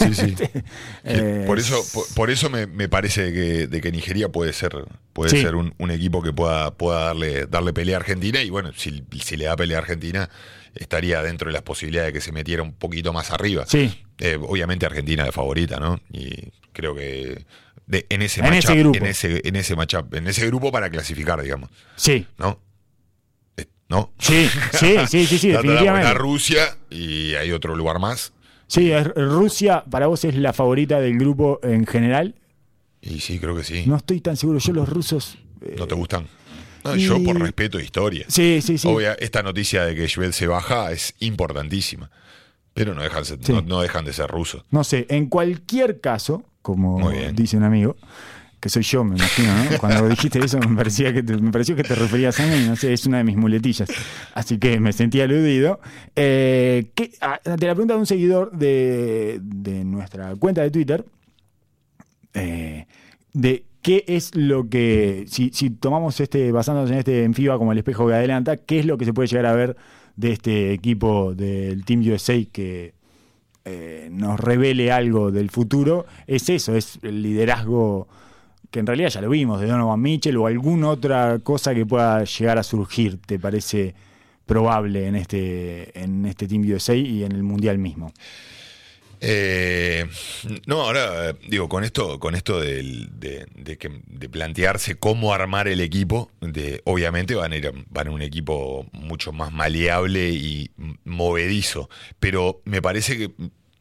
[0.00, 0.34] Sí, sí.
[1.04, 4.72] Eh, por eso, por, por eso me, me parece que, de que Nigeria puede ser,
[5.12, 5.40] puede Sí.
[5.42, 8.42] ser un, un equipo que pueda, pueda darle, darle pelea a Argentina.
[8.42, 10.28] Y bueno, si, si le da pelea a Argentina,
[10.74, 13.64] estaría dentro de las posibilidades de que se metiera un poquito más arriba.
[13.66, 14.04] Sí.
[14.18, 16.00] Eh, obviamente Argentina es favorita, ¿no?
[16.12, 17.44] Y creo que
[17.86, 18.98] de- en ese En ese matchup- grupo.
[18.98, 22.60] en ese, en ese matchup, en ese grupo para clasificar, digamos, Sí, ¿no?
[23.88, 24.10] ¿No?
[24.18, 26.12] sí, sí, sí, sí, sí, definitivamente.
[26.14, 28.32] Rusia y hay otro lugar más.
[28.66, 32.34] Sí, Rusia para vos es la favorita del grupo en general.
[33.00, 33.84] Y sí, creo que sí.
[33.86, 34.58] No estoy tan seguro.
[34.58, 35.38] Yo los rusos.
[35.62, 36.26] eh, ¿No te gustan?
[36.84, 38.26] No, y- Yo por respeto de historia.
[38.28, 38.86] Sí, sí, sí.
[38.88, 42.10] Obvia, esta noticia de que Schwed se baja es importantísima.
[42.74, 43.36] Pero no dejan, Sí.
[43.48, 44.62] no, no dejan de ser rusos.
[44.70, 47.96] No sé, en cualquier caso, como dice un amigo,
[48.60, 49.78] que soy yo, me imagino, ¿no?
[49.78, 52.92] Cuando dijiste eso me parecía que me pareció que te referías a mí, no sé,
[52.92, 53.88] es una de mis muletillas.
[54.34, 55.80] Así que me sentí aludido.
[56.16, 61.04] Eh, ¿qué- ah, de la pregunta de un seguidor de, de nuestra cuenta de Twitter,
[62.34, 62.86] eh,
[63.32, 67.72] de qué es lo que, si, si tomamos este, basándonos en este en FIBA como
[67.72, 69.76] el espejo que adelanta, qué es lo que se puede llegar a ver
[70.16, 72.94] de este equipo del Team USA que
[73.64, 78.08] eh, nos revele algo del futuro, es eso, es el liderazgo
[78.70, 82.24] que en realidad ya lo vimos, de Donovan Mitchell o alguna otra cosa que pueda
[82.24, 83.94] llegar a surgir, ¿te parece
[84.46, 88.12] probable en este, en este Team USA y en el Mundial mismo?
[89.20, 90.06] Eh,
[90.66, 96.30] no, ahora eh, digo, con esto, con esto de, de plantearse cómo armar el equipo,
[96.40, 100.70] de, obviamente van a ir van a un equipo mucho más maleable y
[101.04, 101.88] movedizo.
[102.20, 103.32] Pero me parece que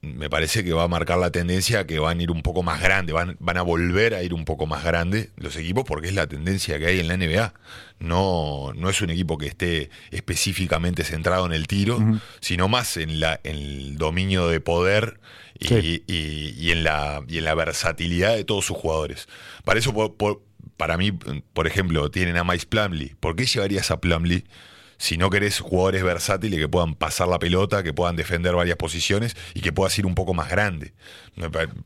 [0.02, 2.62] me parece que va a marcar la tendencia a que van a ir un poco
[2.64, 6.08] más grande, van, van a volver a ir un poco más grande los equipos porque
[6.08, 7.54] es la tendencia que hay en la NBA.
[8.00, 12.00] No, no es un equipo que esté específicamente centrado en el tiro,
[12.42, 15.20] sino más en, la, en el dominio de poder
[15.60, 16.04] y, Sí.
[16.08, 19.28] y- y en la, y en la versatilidad de todos sus jugadores.
[19.66, 20.44] Para eso, por- por-
[20.78, 23.16] para mí, por ejemplo, tienen a Miles Plumlee.
[23.20, 24.44] ¿Por qué llevarías a Plumlee
[24.98, 29.36] si no querés jugadores versátiles que puedan pasar la pelota, que puedan defender varias posiciones
[29.54, 30.94] y que puedas ir un poco más grande?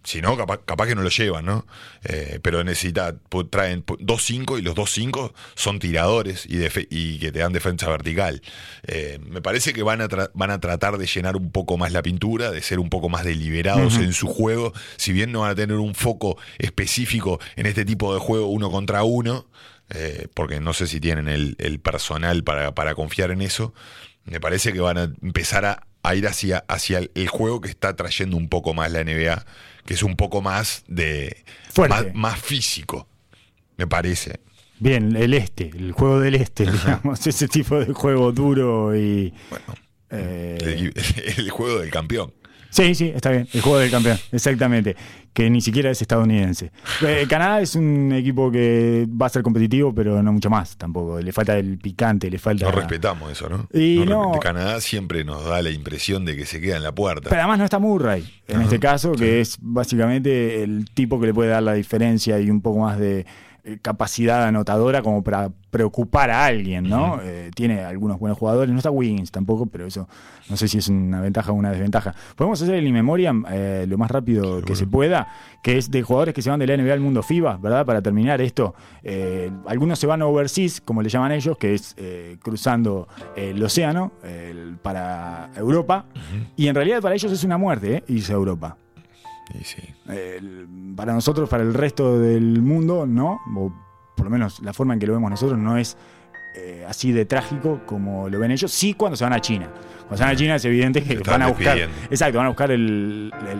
[0.03, 1.65] Si no, capaz, capaz que no lo llevan, ¿no?
[2.03, 3.15] Eh, pero necesita,
[3.49, 8.41] traen dos cinco y los dos cinco son tiradores y, que te dan defensa vertical.
[8.87, 12.01] Eh, me parece que van a, van a tratar de llenar un poco más la
[12.01, 15.55] pintura, de ser un poco más deliberados en su juego, si bien no van a
[15.55, 19.47] tener un foco específico en este tipo de juego uno contra uno,
[19.93, 23.73] eh, porque no sé si tienen el, el personal para, para confiar en eso.
[24.25, 27.69] Me parece que van a empezar a, a ir hacia, hacia el, el juego que
[27.69, 29.45] está trayendo un poco más la NBA,
[29.85, 31.95] que es un poco más de Fuerte.
[31.95, 33.07] más, más físico,
[33.77, 34.39] me parece.
[34.79, 39.33] Bien, el este, el juego del este, digamos, ese tipo de juego duro y...
[39.49, 39.65] Bueno,
[40.09, 40.93] eh, el,
[41.37, 42.33] el juego del campeón.
[42.69, 43.47] Sí, sí, está bien.
[43.53, 44.95] El juego del campeón, exactamente.
[45.33, 46.71] Que ni siquiera es estadounidense.
[47.07, 51.21] Eh, Canadá es un equipo que va a ser competitivo, pero no mucho más tampoco.
[51.21, 52.65] Le falta el picante, le falta.
[52.65, 53.67] No respetamos eso, ¿no?
[53.73, 56.83] Y No no- respe- Canadá siempre nos da la impresión de que se queda en
[56.83, 57.29] la puerta.
[57.29, 59.21] Pero además no está Murray, en Ajá, este caso, sí.
[59.21, 62.99] que es básicamente el tipo que le puede dar la diferencia y un poco más
[62.99, 63.25] de
[63.81, 67.19] capacidad anotadora como para preocupar a alguien, ¿no?
[67.21, 70.07] Eh, tiene algunos buenos jugadores, no está Wiggins tampoco, pero eso
[70.49, 72.13] no sé si es una ventaja o una desventaja.
[72.35, 75.27] Podemos hacer el in memoriam eh, lo más rápido que se pueda,
[75.63, 77.85] que es de jugadores que se van de la NBA al mundo FIBA, ¿verdad?
[77.85, 82.37] Para terminar esto, eh, algunos se van overseas, como le llaman ellos, que es eh,
[82.41, 84.11] cruzando el océano
[84.81, 86.05] para Europa,
[86.57, 88.03] y en realidad para ellos es una muerte ¿eh?
[88.07, 88.77] irse a Europa.
[89.59, 89.81] Y sí.
[90.09, 93.71] El- para nosotros, para el resto del mundo, no, o
[94.15, 95.97] por lo menos la forma en que lo vemos nosotros no es
[96.55, 98.71] eh, así de trágico como lo ven ellos.
[98.71, 99.69] Sí, cuando se van a China.
[99.99, 101.77] Cuando se van a China es evidente que van a buscar.
[102.09, 103.57] Exacto, van a buscar el, el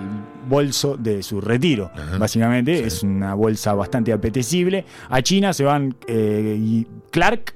[0.50, 1.90] bolso de su retiro.
[1.94, 2.18] Ajá.
[2.18, 2.84] Básicamente Sí.
[2.84, 4.84] es una bolsa bastante apetecible.
[5.10, 7.56] A China se van eh, Clark.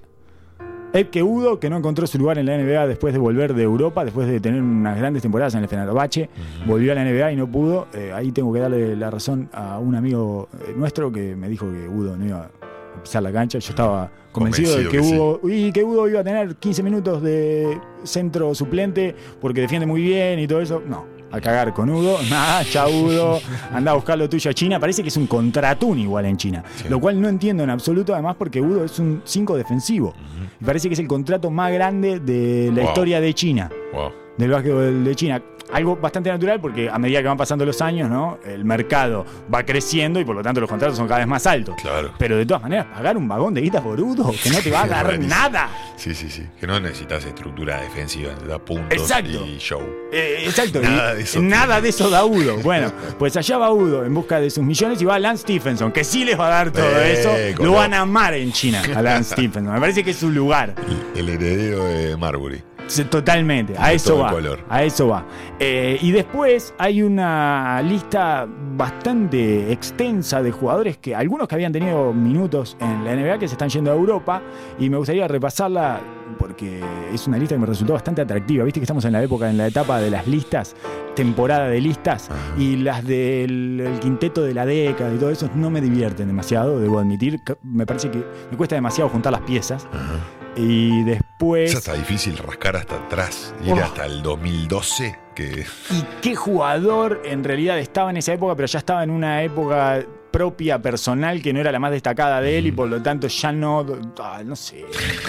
[0.93, 4.05] Epke Udo, que no encontró su lugar en la NBA después de volver de Europa,
[4.05, 6.29] después de tener unas grandes temporadas en el Fenerbahce,
[6.65, 7.87] volvió a la NBA y no pudo.
[7.93, 11.69] Eh, ahí tengo que darle la razón a un amigo eh, nuestro que me dijo
[11.71, 13.59] que Udo no iba a pisar la cancha.
[13.59, 17.21] Yo estaba convencido, de que, que Udo, y que Udo iba a tener 15 minutos
[17.21, 20.81] de centro suplente porque defiende muy bien y todo eso.
[20.87, 21.05] No,
[21.35, 22.17] a cagar con Udo.
[22.29, 23.39] Nada, ya Udo,
[23.73, 24.79] anda a buscar lo tuyo a China.
[24.79, 26.63] Parece que es un contratún igual en China.
[26.75, 26.85] Sí.
[26.89, 30.13] Lo cual no entiendo en absoluto, además, porque Udo es un 5 defensivo.
[30.59, 32.89] Y parece que es el contrato más grande de la Wow.
[32.89, 34.11] historia de China Wow.
[34.37, 35.41] del básquetbol de China.
[35.73, 38.37] Algo bastante natural porque a medida que van pasando los años, ¿no?
[38.45, 41.75] El mercado va creciendo y por lo tanto los contratos son cada vez más altos.
[41.81, 42.11] Claro.
[42.17, 44.83] Pero de todas maneras, pagar un vagón de guita por Udo que no te va
[44.83, 45.69] a dar nada.
[45.95, 46.45] Sí, sí, sí.
[46.59, 49.45] Que no necesitas estructura defensiva, necesitas puntos Exacto.
[49.45, 49.81] y show.
[50.11, 50.81] Eh, exacto.
[50.81, 51.81] Nada y de eso nada tiene.
[51.81, 52.57] de eso da Udo.
[52.57, 56.03] Bueno, pues allá va Udo en busca de sus millones y va Lance Stephenson, que
[56.03, 57.13] sí les va a dar todo Eh,
[57.53, 57.63] eso.
[57.63, 59.73] Lo van a amar en China, a Lance Stephenson.
[59.73, 60.75] Me parece que es su lugar.
[61.15, 62.61] El, el heredero de Marbury.
[63.09, 64.33] Totalmente, a eso va.
[64.69, 65.25] A eso va.
[65.59, 72.13] Eh, y después hay una lista bastante extensa de jugadores que, algunos que habían tenido
[72.13, 74.41] minutos en la NBA que se están yendo a Europa.
[74.79, 75.99] Y me gustaría repasarla
[76.37, 76.81] porque
[77.13, 78.63] es una lista que me resultó bastante atractiva.
[78.63, 80.75] Viste que estamos en la época, en la etapa de las listas,
[81.15, 82.61] temporada de listas, Ajá.
[82.61, 86.79] y las del el quinteto de la década y todo eso no me divierten demasiado,
[86.79, 87.41] debo admitir.
[87.63, 89.87] Me parece que me cuesta demasiado juntar las piezas.
[89.91, 90.44] Ajá.
[90.55, 91.71] Y después.
[91.71, 93.77] Ya está difícil rascar hasta atrás, ir Oh.
[93.77, 98.79] hasta el 2012, que y qué jugador en realidad estaba en esa época, pero ya
[98.79, 100.01] estaba en una época
[100.31, 103.51] propia, personal, que no era la más destacada de él y por lo tanto ya
[103.51, 103.85] no,
[104.19, 104.85] ah, no sé,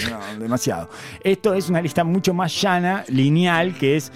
[0.09, 0.89] no, demasiado.
[1.23, 4.11] Esto es una lista mucho más llana, lineal, que es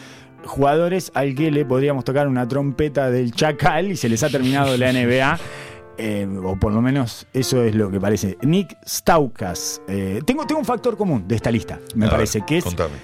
[0.45, 4.75] jugadores al que le podríamos tocar una trompeta del chacal y se les ha terminado
[4.77, 5.39] la NBA.
[5.97, 8.37] eh, o por lo menos eso es lo que parece.
[8.41, 9.81] Nick Staukas.
[9.87, 12.63] eh, tengo, tengo un factor común de esta lista, me A ver, parece, que es
[12.63, 12.95] Contame.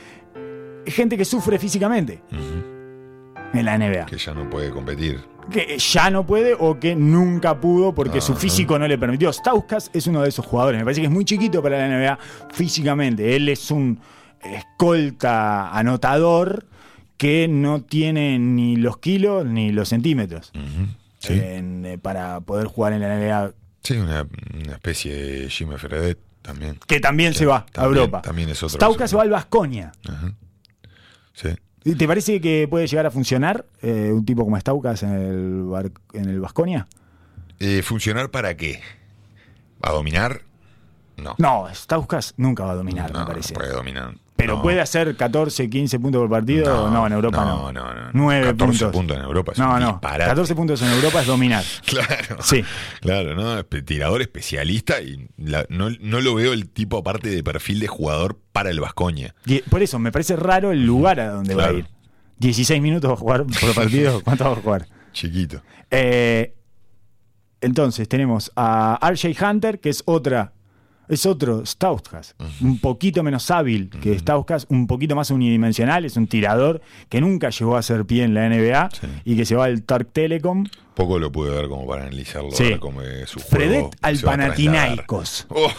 [0.85, 2.21] gente que sufre físicamente
[3.53, 5.19] en la NBA Que ya no puede competir.
[5.51, 8.41] que ya no puede o que nunca pudo porque su Ajá.
[8.41, 9.31] físico no le permitió.
[9.31, 10.79] Stauskas es uno de esos jugadores.
[10.79, 12.19] Me parece que es muy chiquito para la NBA
[12.51, 13.35] físicamente.
[13.35, 13.99] Él es un
[14.41, 16.65] escolta anotador
[17.17, 20.51] que no tiene ni los kilos ni los centímetros.
[21.19, 23.53] Sí, en, eh, para poder jugar en la NBA.
[23.83, 26.79] sí una, una especie de Jimmy Fredet también.
[26.87, 28.21] Que también Sí, se va a Europa.
[28.21, 29.91] también es otro se va al Vasconia.
[31.33, 31.49] Sí.
[31.95, 35.91] ¿Te parece que puede llegar a funcionar eh, un tipo como Stauskas en el, Bar-
[36.13, 36.87] en el Vasconia?
[37.59, 38.81] Eh, ¿Funcionar para qué?
[39.81, 40.41] ¿A dominar?
[41.15, 41.35] No.
[41.37, 43.53] No, Stauskas nunca va a dominar, No, me parece.
[43.53, 44.15] puede dominar.
[44.37, 44.61] Pero No.
[44.61, 46.89] puede hacer 14, 15 puntos por partido.
[46.91, 47.71] No, en Europa no.
[47.71, 48.09] No, no, no.
[48.13, 48.91] 9 14 puntos.
[48.93, 49.87] puntos en Europa es no, no.
[49.93, 50.29] disparate.
[50.29, 51.63] 14 puntos en Europa es dominar.
[51.85, 52.37] Claro.
[52.43, 52.63] Sí.
[53.01, 53.65] Claro, ¿no?
[53.65, 58.39] Tirador especialista y la- no, no lo veo el tipo aparte de perfil de jugador
[58.51, 59.33] para el Vascoña.
[59.45, 61.87] Y por eso me parece raro el lugar a donde va a ir.
[62.39, 64.21] 16 minutos va a jugar por partido.
[64.23, 64.87] ¿Cuánto va a jugar?
[65.13, 65.63] Chiquito.
[65.89, 66.53] Eh,
[67.61, 70.53] entonces tenemos a RJ Hunter, que es otra.
[71.09, 76.27] Es otro Stauskas, un poquito menos hábil que Stauskas, un poquito más unidimensional, es un
[76.27, 79.07] tirador que nunca llegó a hacer pie en la NBA Sí.
[79.23, 80.65] y que se va al Tark Telecom.
[80.95, 82.51] Poco lo pude ver como para analizarlo.
[82.51, 82.63] Sí.
[82.63, 84.19] ver cómo es su Fredet juego al.
[84.19, 85.45] Panathinaikos.
[85.49, 85.71] Oh,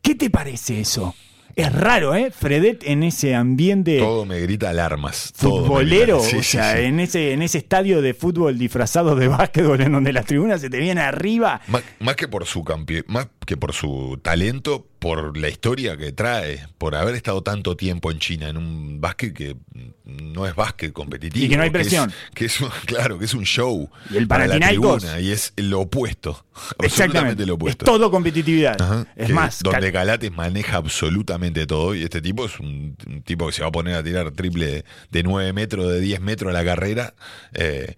[0.00, 1.14] ¿Qué te parece eso?
[1.54, 2.30] Es raro, ¿eh?
[2.30, 5.34] Fredet en ese ambiente Todo me grita alarmas.
[5.36, 6.84] futbolero, grita- sí, o sea, sí.
[6.84, 10.70] En, ese, en ese estadio de fútbol disfrazado de básquetbol en donde las tribunas se
[10.70, 11.60] te vienen arriba.
[11.68, 16.12] Más, más que por su campe- más que por su talento, por la historia que
[16.12, 19.56] trae, por haber estado tanto tiempo en China en un básquet que
[20.04, 21.44] no es básquet competitivo.
[21.44, 22.12] Y que no hay es- presión.
[22.34, 23.90] Que es, un- claro, que es un show.
[24.10, 26.44] Y el para la tribuna, y es lo opuesto.
[26.52, 26.86] Exactamente.
[26.86, 27.84] Absolutamente lo Es opuesto.
[27.84, 28.80] todo competitividad.
[28.80, 33.46] Ajá, es más, donde Calates maneja absolutamente todo y este tipo es un, un tipo
[33.46, 36.52] que se va a poner a tirar triple de 9 metros, de 10 metros a
[36.52, 37.14] la carrera.
[37.54, 37.96] eh,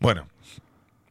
[0.00, 0.26] bueno,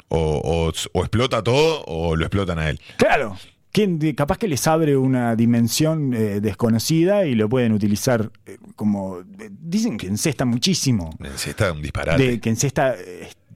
[0.08, 2.80] o, o- o explota todo o lo explotan a él.
[2.98, 3.38] claro.
[3.76, 8.58] ¿Quién de- capaz que les abre una dimensión eh, desconocida y lo pueden utilizar eh,
[8.76, 9.20] como.
[9.20, 11.10] eh, dicen que encesta muchísimo.
[11.20, 12.24] Necesita un disparate.
[12.24, 12.96] de, que encesta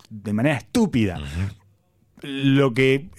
[0.10, 1.20] de manera estúpida.
[2.22, 3.10] Lo que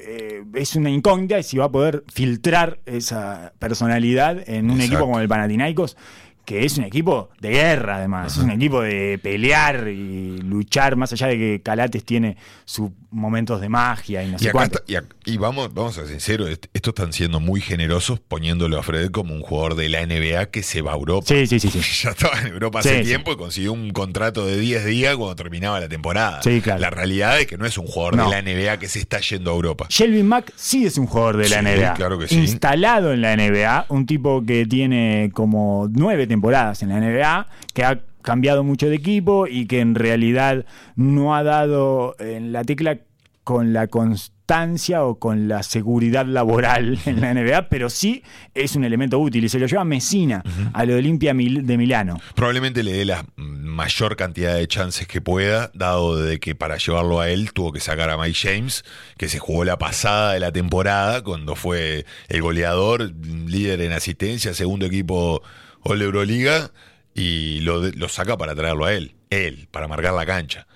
[0.54, 4.84] es una incógnita es si va a poder filtrar esa personalidad en un Exacto.
[4.96, 5.96] equipo como el Panathinaikos,
[6.44, 11.12] que es un equipo de guerra además, es un equipo de pelear y luchar, más
[11.14, 12.36] allá de que Calates tiene
[12.66, 14.78] sus momentos de magia y no Y, sé acá cuánto.
[14.86, 18.82] está- y, vamos, vamos a ser sinceros, est- estos están siendo muy generosos poniéndolo a
[18.82, 21.26] Fred como un jugador de la NBA que se va a Europa.
[21.28, 21.80] Sí, sí, sí, sí.
[22.04, 23.04] Ya estaba en Europa hace Sí, sí.
[23.08, 26.40] tiempo y consiguió un contrato de 10 días cuando terminaba la temporada.
[26.42, 26.80] Sí, claro.
[26.80, 28.24] La realidad es que no es un jugador No.
[28.24, 29.86] de la NBA que se está yendo a Europa.
[29.88, 31.94] Shelby Mack sí es un jugador de la Sí, NBA.
[31.94, 32.36] claro que sí.
[32.38, 37.84] Instalado en la NBA, un tipo que tiene como nueve temporadas en la NBA, que
[37.84, 40.64] ha cambiado mucho de equipo y que en realidad
[40.96, 42.98] no ha dado en la tecla
[43.44, 48.22] con la constancia o con la seguridad laboral en la NBA, pero sí
[48.54, 50.42] es un elemento útil y se lo lleva Messina
[50.72, 52.20] a lo Olimpia de Milano.
[52.34, 57.20] Probablemente le dé la mayor cantidad de chances que pueda, dado de que para llevarlo
[57.20, 58.84] a él tuvo que sacar a Mike James,
[59.16, 64.52] que se jugó la pasada de la temporada, cuando fue el goleador, líder en asistencia,
[64.54, 65.42] segundo equipo
[65.82, 66.72] All Euroliga,
[67.14, 70.66] y lo, lo saca para traerlo a él, él, para marcar la cancha.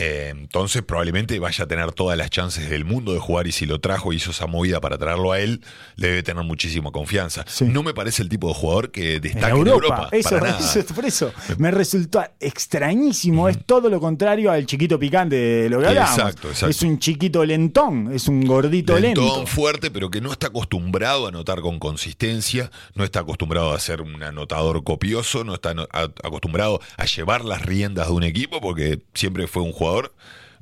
[0.00, 3.66] Eh, entonces probablemente vaya a tener todas las chances del mundo de jugar y si
[3.66, 5.60] lo trajo y hizo esa movida para traerlo a él,
[5.96, 7.44] le debe tener muchísima confianza.
[7.48, 7.64] Sí.
[7.64, 10.08] No me parece el tipo de jugador que En destaque Europa, en Europa.
[10.12, 10.58] eso, para nada.
[10.80, 13.48] eso- por eso me resultó extrañísimo.
[13.48, 15.88] Es todo lo contrario al chiquito picante de lo que.
[15.88, 16.68] Exacto, exacto.
[16.68, 19.46] Es un chiquito lentón, es un gordito Lentón, lento.
[19.46, 24.00] fuerte, pero que no está acostumbrado a anotar con consistencia, no está acostumbrado a ser
[24.00, 25.74] un anotador copioso, no está
[26.22, 29.87] acostumbrado a llevar las riendas de un equipo, porque siempre fue un jugador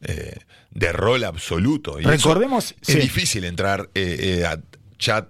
[0.03, 1.99] eh, de rol absoluto.
[2.01, 2.99] Y Recordemos, es sí.
[2.99, 4.61] difícil entrar eh, eh, a
[4.99, 5.29] chat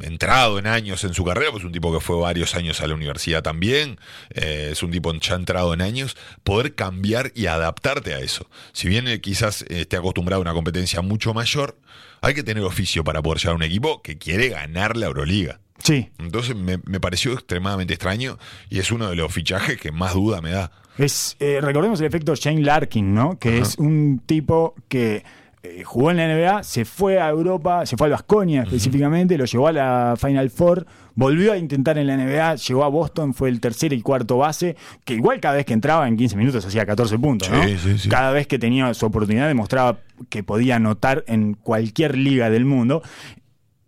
[0.00, 2.94] entrado en años en su carrera, pues un tipo que fue varios años a la
[2.94, 3.98] universidad también,
[4.30, 8.48] es un tipo ya entrado en años, poder cambiar y adaptarte a eso.
[8.72, 11.76] Si bien quizás esté acostumbrado a una competencia mucho mayor,
[12.22, 15.60] hay que tener oficio para poder llevar a un equipo que quiere ganar la Euroliga.
[15.82, 18.38] Sí, Entonces me, me pareció extremadamente extraño
[18.70, 20.70] y es uno de los fichajes que más duda me da.
[20.98, 23.38] es, eh, recordemos el efecto Shane Larkin, ¿no?
[23.38, 25.24] Que es un tipo que
[25.64, 29.46] eh, jugó en la NBA, se fue a Europa, se fue al Vasconia específicamente, lo
[29.46, 33.48] llevó a la Final Four, volvió a intentar en la NBA, llegó a Boston, fue
[33.48, 36.86] el tercer y cuarto base, que igual cada vez que entraba en 15 minutos hacía
[36.86, 37.62] 14 puntos, ¿no?
[37.64, 38.08] Sí, sí, sí.
[38.08, 39.98] Cada vez que tenía su oportunidad demostraba
[40.28, 43.02] que podía anotar en cualquier liga del mundo.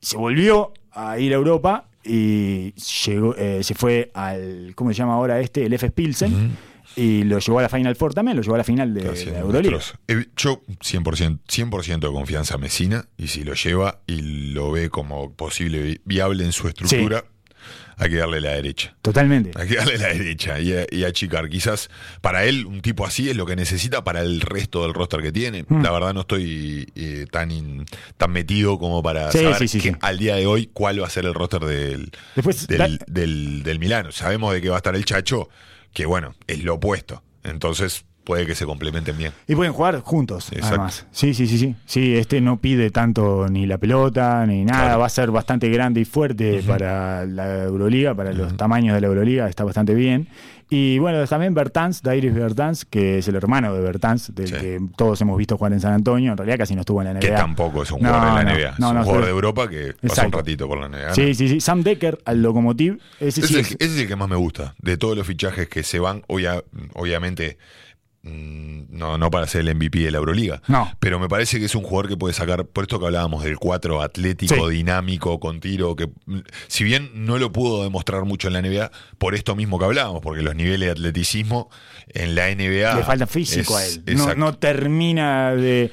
[0.01, 2.73] Se volvió a ir a Europa y
[3.05, 5.65] llegó, eh, se fue al, ¿cómo se llama ahora este?
[5.67, 5.91] El F.
[5.91, 6.57] Pilsen.
[6.99, 9.27] Y lo llevó a la Final Four también, lo llevó a la final de, Casi
[9.27, 9.79] la Euroliga.
[10.09, 14.89] Eh, Yo 100%, 100 de confianza a Mesina y si lo lleva y lo ve
[14.89, 17.25] como posible vi- viable en su estructura,
[17.97, 18.95] hay que darle la derecha.
[19.03, 19.51] Totalmente.
[19.55, 21.49] Hay que darle la derecha y, a- y achicar.
[21.49, 21.89] Quizás
[22.21, 25.33] para él un tipo así es lo que necesita para el resto del roster que
[25.33, 25.65] tiene.
[25.69, 25.83] Mm.
[25.83, 27.87] La verdad no estoy eh, tan in-
[28.17, 29.97] tan metido como para Sí, saber sí, sí, que sí.
[30.03, 33.79] al día de hoy cuál va a ser el roster del, Después, del, del, del
[33.79, 34.13] Milano.
[34.13, 35.49] Sabemos de que va a estar el Chacho,
[35.95, 37.23] que bueno, es lo opuesto.
[37.45, 39.33] Entonces puede que se complementen bien.
[39.47, 40.68] Y pueden jugar juntos, Exacto.
[40.68, 41.07] además.
[41.12, 41.77] Sí, sí, sí, sí.
[41.87, 44.83] Sí, este no pide tanto ni la pelota ni nada.
[44.85, 44.99] Claro.
[45.01, 49.07] Va a ser bastante grande y fuerte para la Euroliga, para los tamaños de la
[49.07, 49.49] Euroliga.
[49.49, 50.27] Está bastante bien.
[50.68, 54.55] Y bueno, también Bertans, Dairis Bertans, que es el hermano de Bertans, del Sí.
[54.55, 56.33] que todos hemos visto jugar en San Antonio.
[56.33, 57.20] En realidad casi no estuvo en la NBA.
[57.20, 58.74] Que tampoco es un No, jugador de la NBA.
[58.79, 60.39] no, es un jugador de Europa que pasó un Exacto.
[60.39, 61.14] ratito por la NBA.
[61.14, 61.61] Sí, sí, sí.
[61.61, 62.99] Sam Decker al Lokomotiv.
[63.20, 64.74] Ese Ese, sí es es- el, ese es el que más me gusta.
[64.83, 66.64] De todos los fichajes que se van, obvia-
[66.95, 67.59] obviamente,
[68.27, 70.62] no, no para ser el MVP de la Euroliga.
[70.68, 70.91] No.
[71.01, 73.57] Pero me parece que es un jugador que puede sacar, por esto que hablábamos del
[73.59, 74.74] 4 atlético, Sí.
[74.77, 78.91] dinámico, con tiro, que mm, si bien no lo pudo demostrar mucho en la NBA,
[79.18, 81.70] por esto mismo que hablábamos, porque los niveles de atleticismo
[82.09, 82.95] en la NBA.
[82.97, 84.39] le falta físico es- a él.
[84.39, 85.91] No termina de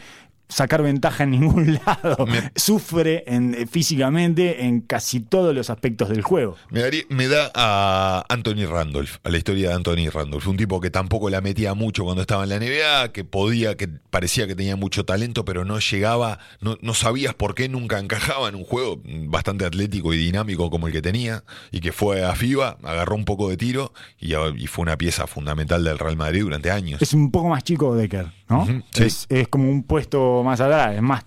[0.49, 2.25] sacar ventaja en ningún lado.
[2.25, 6.55] Me- Sufre en- eh, físicamente en casi todos los aspectos del juego.
[6.69, 10.79] Me, daría- me da a Anthony Randolph, a la historia de Anthony Randolph, un tipo
[10.79, 14.55] que tampoco la metía mucho cuando estaba en la NBA, que podía, que parecía que
[14.55, 18.63] tenía mucho talento, pero no llegaba, no, no sabías por qué nunca encajaba en un
[18.63, 23.15] juego bastante atlético y dinámico como el que tenía, y que fue a FIBA, agarró
[23.15, 27.01] un poco de tiro y, y fue una pieza fundamental del Real Madrid durante años.
[27.01, 28.65] Es un poco más chico Decker, ¿no?
[28.91, 29.03] Sí.
[29.03, 31.25] es, es como un puesto más atrás, es más.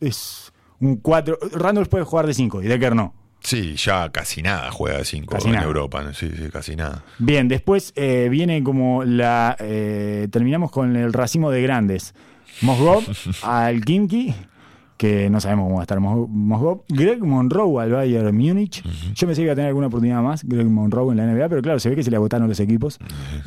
[0.00, 1.38] Es un 4.
[1.52, 3.14] Randolph puede jugar de 5 y Decker no.
[3.42, 5.66] Sí, ya casi nada juega de 5 Casi en nada.
[5.66, 6.12] Europa, ¿no?
[6.12, 7.02] sí, sí, casi nada.
[7.18, 9.56] Bien, después eh, viene como la.
[9.58, 12.14] eh, terminamos con el racimo de grandes.
[12.62, 13.02] Mosgov
[13.42, 14.34] al Kimki,
[15.00, 16.82] que no sabemos cómo va a estar Mos- Mosgov.
[16.90, 18.82] Greg Monroe al Bayern Múnich.
[19.14, 21.62] Yo pensé que iba a tener alguna oportunidad más, Greg Monroe en la NBA, pero
[21.62, 22.98] claro, se ve que se le agotaron los equipos.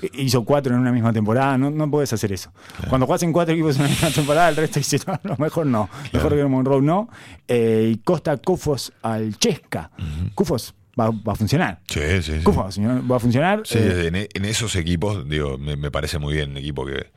[0.01, 2.51] E- Hizo cuatro en una misma temporada, no, no puedes hacer eso.
[2.89, 5.67] Cuando juegas en cuatro equipos en una misma temporada, el resto dice, no, no, mejor
[5.67, 5.89] no.
[6.11, 7.07] Mejor Greg Monroe no.
[7.47, 9.91] Eh, y Costa Kufos al Chesca.
[10.33, 11.81] Kufos va, va a funcionar.
[11.87, 12.43] Sí, sí, sí.
[12.43, 13.61] Kufos va a funcionar.
[13.65, 17.11] Sí, Eh, en, en esos equipos, digo, me, me parece muy bien un equipo que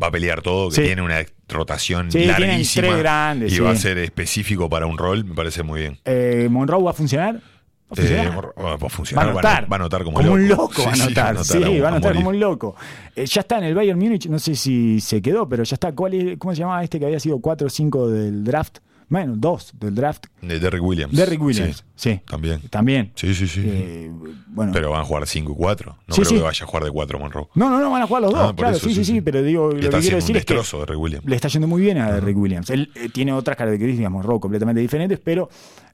[0.00, 0.82] va a pelear todo, que Sí.
[0.82, 5.24] tiene una rotación Sí, larguísima tres grandes, y va a ser específico para un rol,
[5.24, 5.98] me parece muy bien.
[6.04, 7.34] eh, Monroe va a funcionar.
[7.36, 8.26] Va a funcionar.
[8.26, 8.30] Eh,
[8.62, 9.64] va a Va a funcionar, anotar.
[9.72, 10.62] va a anotar como, un loco.
[10.64, 10.84] loco.
[10.84, 12.14] va a sí, a- va a morir.
[12.16, 12.76] como un loco.
[13.16, 14.26] Eh, ya está en el Bayern Múnich.
[14.26, 15.92] No sé si se quedó, pero ya está.
[15.92, 18.78] ¿Cuál es- ¿Cómo se llamaba este que había sido 4 o 5 del draft?
[19.10, 20.26] Bueno, 2 del draft.
[20.42, 21.16] De Derrick Williams.
[21.16, 21.84] Derrick Williams.
[21.94, 22.20] Sí, Sí.
[22.28, 22.60] también.
[22.68, 23.12] También.
[23.14, 23.62] Sí, sí, sí.
[23.64, 24.10] Eh,
[24.48, 24.72] bueno.
[24.72, 25.96] Pero van a jugar 5 y 4.
[26.06, 26.34] No Sí, creo sí.
[26.36, 27.46] que vaya a jugar de 4 Monroe.
[27.54, 28.40] no, no, no, van a jugar los dos.
[28.40, 30.44] Ah, por claro, eso, sí, sí, sí, Pero digo, lo Y que quiero decir es
[30.44, 30.54] que
[30.96, 31.24] Williams.
[31.26, 32.68] le está yendo muy bien a Derrick Williams.
[32.70, 35.48] Él eh, tiene otras características, Monroe, completamente diferentes, pero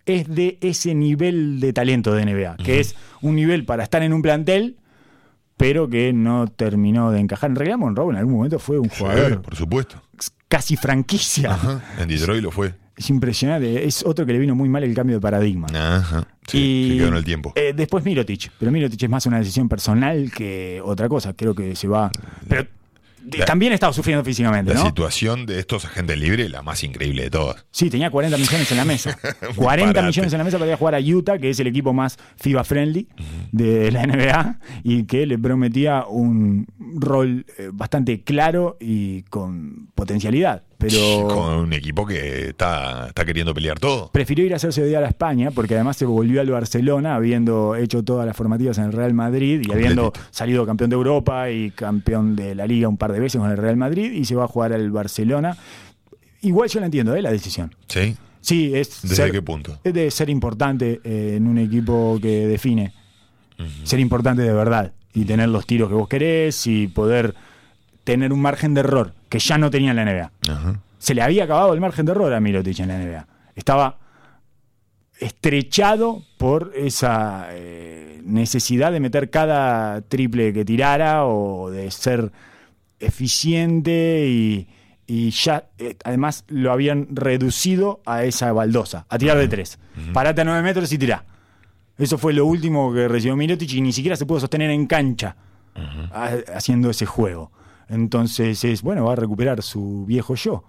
[0.07, 4.13] es de ese nivel de talento de NBA, que es un nivel para estar en
[4.13, 4.77] un plantel,
[5.57, 7.51] pero que no terminó de encajar.
[7.51, 10.03] En realidad, Monroe en algún momento fue un Sí, jugador por supuesto.
[10.49, 11.53] casi franquicia.
[11.55, 11.81] Ajá.
[12.01, 12.75] En Detroit lo fue.
[12.97, 13.85] Es impresionante.
[13.87, 15.67] Es otro que le vino muy mal el cambio de paradigma.
[15.75, 16.27] Ajá.
[16.47, 17.53] Sí, y que quedó en el tiempo.
[17.57, 21.33] eh, después Mirotic, pero Mirotic es más una decisión personal que otra cosa.
[21.35, 22.11] Creo que se va.
[22.49, 22.67] Pero
[23.39, 24.87] La- también estaba sufriendo físicamente, La ¿no?
[24.87, 27.65] situación de estos agentes libres, la más increíble de todas.
[27.71, 29.19] Sí, tenía 40 millones en la mesa.
[29.57, 30.07] 40 disparate.
[30.07, 32.19] millones en la mesa para ir a jugar a Utah, que es el equipo más
[32.37, 33.09] FIBA friendly
[33.51, 36.67] de la NBA, y que le prometía un
[36.97, 40.63] rol eh, bastante claro y con potencialidad.
[40.79, 44.11] Pero Con un equipo que está, está queriendo pelear todo.
[44.13, 48.03] prefirió ir a hacerse odiar a España, porque además se volvió al Barcelona, habiendo hecho
[48.03, 52.37] todas las formativas en el Real Madrid y habiendo salido campeón de Europa y campeón
[52.37, 54.49] de la Liga un par de veces con el Real Madrid, y se va a
[54.49, 55.57] jugar al Barcelona.
[56.43, 57.23] Igual yo la entiendo, ¿eh?
[57.23, 57.75] la decisión.
[57.89, 58.17] ¿Sí?
[58.41, 59.79] Sí, es ¿Desde ser- qué punto?
[59.83, 62.93] es de ser importante eh, en un equipo que define.
[63.85, 64.93] Ser importante de verdad.
[65.15, 67.35] Y tener los tiros que vos querés y poder
[68.05, 70.31] tener un margen de error que ya no tenía en la NBA.
[70.53, 70.81] Ajá.
[70.99, 73.27] Se le había acabado el margen de error a Mirotic en la NBA.
[73.57, 73.99] Estaba
[75.19, 82.33] estrechado por esa eh, necesidad de meter cada triple que tirara o de ser
[82.99, 84.69] eficiente y,
[85.07, 89.79] y ya eh, además lo habían reducido a esa baldosa, a tirar de tres.
[90.13, 91.25] Parate a nueve metros y tirá.
[91.97, 95.37] Eso fue lo último que recibió Mirotic y ni siquiera se pudo sostener en cancha
[96.13, 97.53] ha- haciendo ese juego.
[97.89, 100.65] Entonces es, bueno, va a recuperar su viejo yo.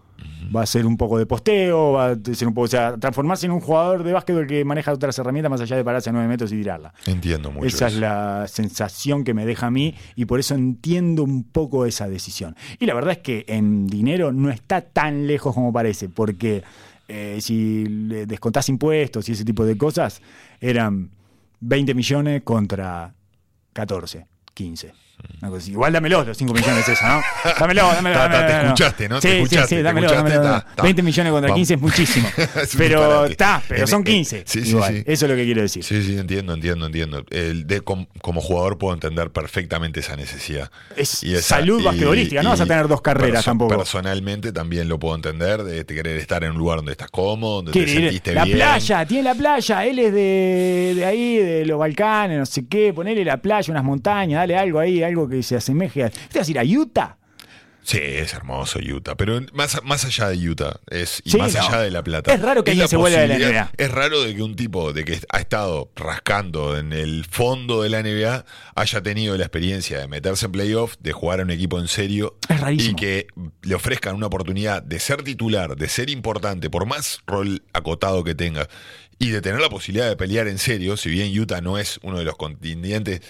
[0.55, 3.47] Va a ser un poco de posteo, va a ser un poco, o sea, transformarse
[3.47, 6.27] en un jugador de básquetbol que maneja otras herramientas más allá de pararse a nueve
[6.27, 6.93] metros y tirarla.
[7.05, 7.65] Entiendo mucho.
[7.65, 11.85] Esa es la sensación que me deja a mí y por eso entiendo un poco
[11.85, 12.55] esa decisión.
[12.79, 16.63] Y la verdad es que en dinero no está tan lejos como parece, porque
[17.07, 20.21] eh, si le descontás impuestos y ese tipo de cosas,
[20.61, 21.09] eran
[21.59, 23.13] 20 millones contra
[23.73, 25.04] 14, 15.
[25.41, 25.69] Cosa.
[25.69, 27.21] Igual dámelo, los 5 millones eso, ¿no?
[27.59, 28.19] Dámelo, dámelo.
[28.29, 29.21] Te escuchaste, ¿no?
[29.21, 30.41] Sí, Te sí, escuchaste, sí, te dámelo, dámelo.
[30.41, 30.83] ta, ta.
[30.83, 31.57] 20 millones contra Vamos.
[31.57, 32.27] 15 es muchísimo.
[32.61, 34.43] Es pero está, pero son en- 15.
[34.45, 34.93] sí, igual.
[34.93, 35.03] sí.
[35.05, 35.83] Eso es lo que quiero decir.
[35.83, 37.23] Sí, sí, entiendo, entiendo, entiendo.
[37.29, 40.71] El de, com- como jugador puedo entender perfectamente esa necesidad.
[40.95, 43.75] Es Y esa- salud basquetbolística, no vas a tener dos carreras perso- tampoco.
[43.77, 47.71] Personalmente también lo puedo entender, de querer estar en un lugar donde estás cómodo, donde
[47.71, 48.57] te sentiste la bien.
[48.57, 52.91] playa, tiene la playa, él es de, de ahí, de los Balcanes, no sé qué,
[52.93, 56.09] ponele la playa, unas montañas, dale algo ahí, algo que se asemeje a...
[56.09, 57.17] ¿Te vas a ir a Utah?
[57.83, 61.61] Sí, es hermoso Utah, pero más, más allá de Utah es, y Sí, más no.
[61.61, 62.33] allá de La Plata.
[62.33, 63.71] Es raro que alguien la se vuelva de la NBA.
[63.77, 67.89] Es raro de que un tipo de que ha estado rascando en el fondo de
[67.89, 68.43] la NBA
[68.73, 72.39] haya tenido la experiencia de meterse en playoff, de jugar a un equipo en serio
[72.49, 72.93] Es rarísimo.
[72.93, 73.27] y que
[73.61, 78.33] le ofrezcan una oportunidad de ser titular, de ser importante, por más rol acotado que
[78.33, 78.67] tenga,
[79.19, 82.17] y de tener la posibilidad de pelear en serio, si bien Utah no es uno
[82.17, 83.21] de los contendientes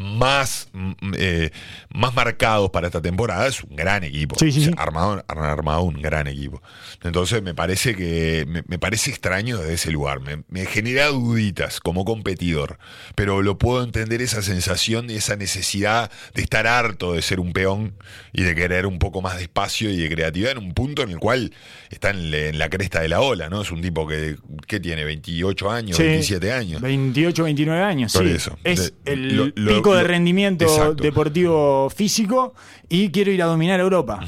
[0.00, 1.50] más, mm, eh,
[1.92, 4.36] más marcados para esta temporada, es un gran equipo.
[4.38, 4.70] Sí, sí.
[4.76, 6.62] Armado, armado un gran equipo.
[7.02, 10.20] Entonces me parece que me, me parece extraño desde ese lugar.
[10.20, 12.78] Me, me genera duditas como competidor.
[13.14, 17.52] Pero lo puedo entender esa sensación y esa necesidad de estar harto de ser un
[17.52, 17.94] peón
[18.32, 21.10] y de querer un poco más de espacio y de creatividad en un punto en
[21.10, 21.52] el cual
[21.90, 23.60] está en, le- en la cresta de la ola, ¿no?
[23.62, 26.04] Es un tipo que, que tiene 28 años, Sí.
[26.04, 26.80] 27 años.
[26.80, 28.32] 28, 29 años, Por sí.
[28.34, 28.58] eso.
[28.64, 31.02] Es De- el lo- lo- pico de rendimiento Exacto.
[31.02, 32.54] deportivo físico
[32.88, 34.20] y quiero ir a dominar Europa.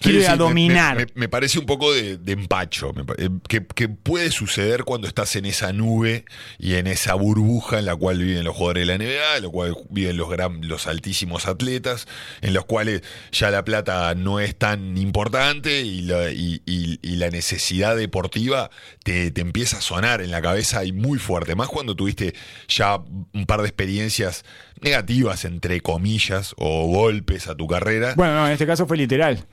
[0.00, 0.96] Quiero Sí, ir a sí, me- dominar.
[0.96, 4.84] Me, me- me parece un poco de, de empacho, me eh, que, que puede suceder
[4.84, 6.24] cuando estás en esa nube
[6.58, 9.48] y en esa burbuja en la cual viven los jugadores de la NBA, en la
[9.48, 12.06] cual viven los, gran, los altísimos atletas,
[12.42, 13.02] en los cuales
[13.32, 18.70] ya la plata no es tan importante y la, y- y- y la necesidad deportiva
[19.04, 22.34] te, te empieza a sonar en la cabeza y muy fuerte, más cuando tuviste
[22.68, 22.96] ya
[23.32, 24.44] un par de experiencias
[24.80, 28.12] negativas, entre comillas, o golpes a tu carrera.
[28.16, 29.46] Bueno, no, en este caso fue literal.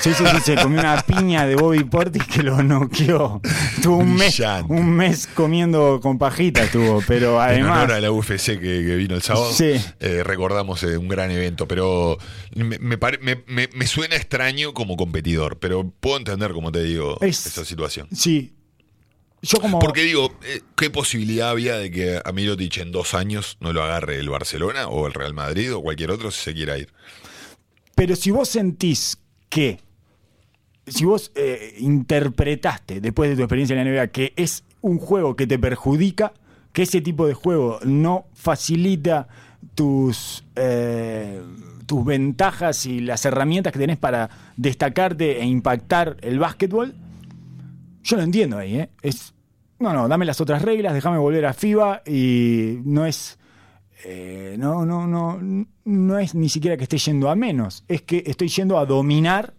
[0.00, 3.40] Sí, sí, sí, se comió una piña de Bobby Portis que lo noqueó.
[3.76, 7.78] Estuvo un mes, un mes comiendo con pajita estuvo, pero en además...
[7.84, 9.72] honor a la UFC que, que vino el sábado, Sí.
[10.00, 12.18] eh, recordamos eh, un gran evento, pero
[12.54, 16.82] me, me pare- me- me- me suena extraño como competidor, pero puedo entender, como te
[16.82, 18.08] digo, Es- esa situación.
[18.12, 18.54] Sí.
[19.40, 19.78] Yo como...
[19.78, 23.84] Porque digo, eh, ¿qué posibilidad había de que a Mirotic en dos años no lo
[23.84, 26.92] agarre el Barcelona o el Real Madrid o cualquier otro si se quiera ir?
[27.94, 29.18] Pero si vos sentís
[29.48, 29.80] que,
[30.86, 35.36] si vos eh, interpretaste después de tu experiencia en la NBA que es un juego
[35.36, 36.32] que te perjudica,
[36.72, 39.28] que ese tipo de juego no facilita
[39.74, 41.42] tus, eh,
[41.86, 46.94] tus ventajas y las herramientas que tenés para destacarte e impactar el básquetbol,
[48.02, 48.90] yo lo entiendo ahí, ¿eh?
[49.02, 49.34] Es,
[49.78, 53.38] no, no, dame las otras reglas, déjame volver a FIBA y no es...
[54.04, 58.22] eh, no, no, no, no es ni siquiera que esté yendo a menos, es que
[58.26, 59.54] estoy yendo a dominar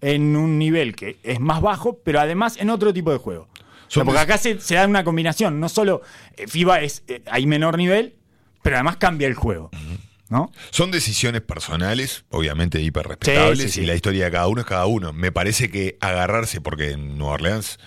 [0.00, 3.48] en un nivel que es más bajo, pero además en otro tipo de juego.
[3.94, 6.02] Porque acá se, se da una combinación, no solo
[6.36, 8.14] eh, FIBA es eh, hay menor nivel,
[8.62, 9.70] pero además cambia el juego.
[10.28, 10.50] ¿No?
[10.70, 13.80] Son decisiones personales, obviamente hiper respetables, Sí, sí, sí.
[13.82, 15.12] y la historia de cada uno es cada uno.
[15.12, 17.78] Me parece que agarrarse, porque en Nueva Orleans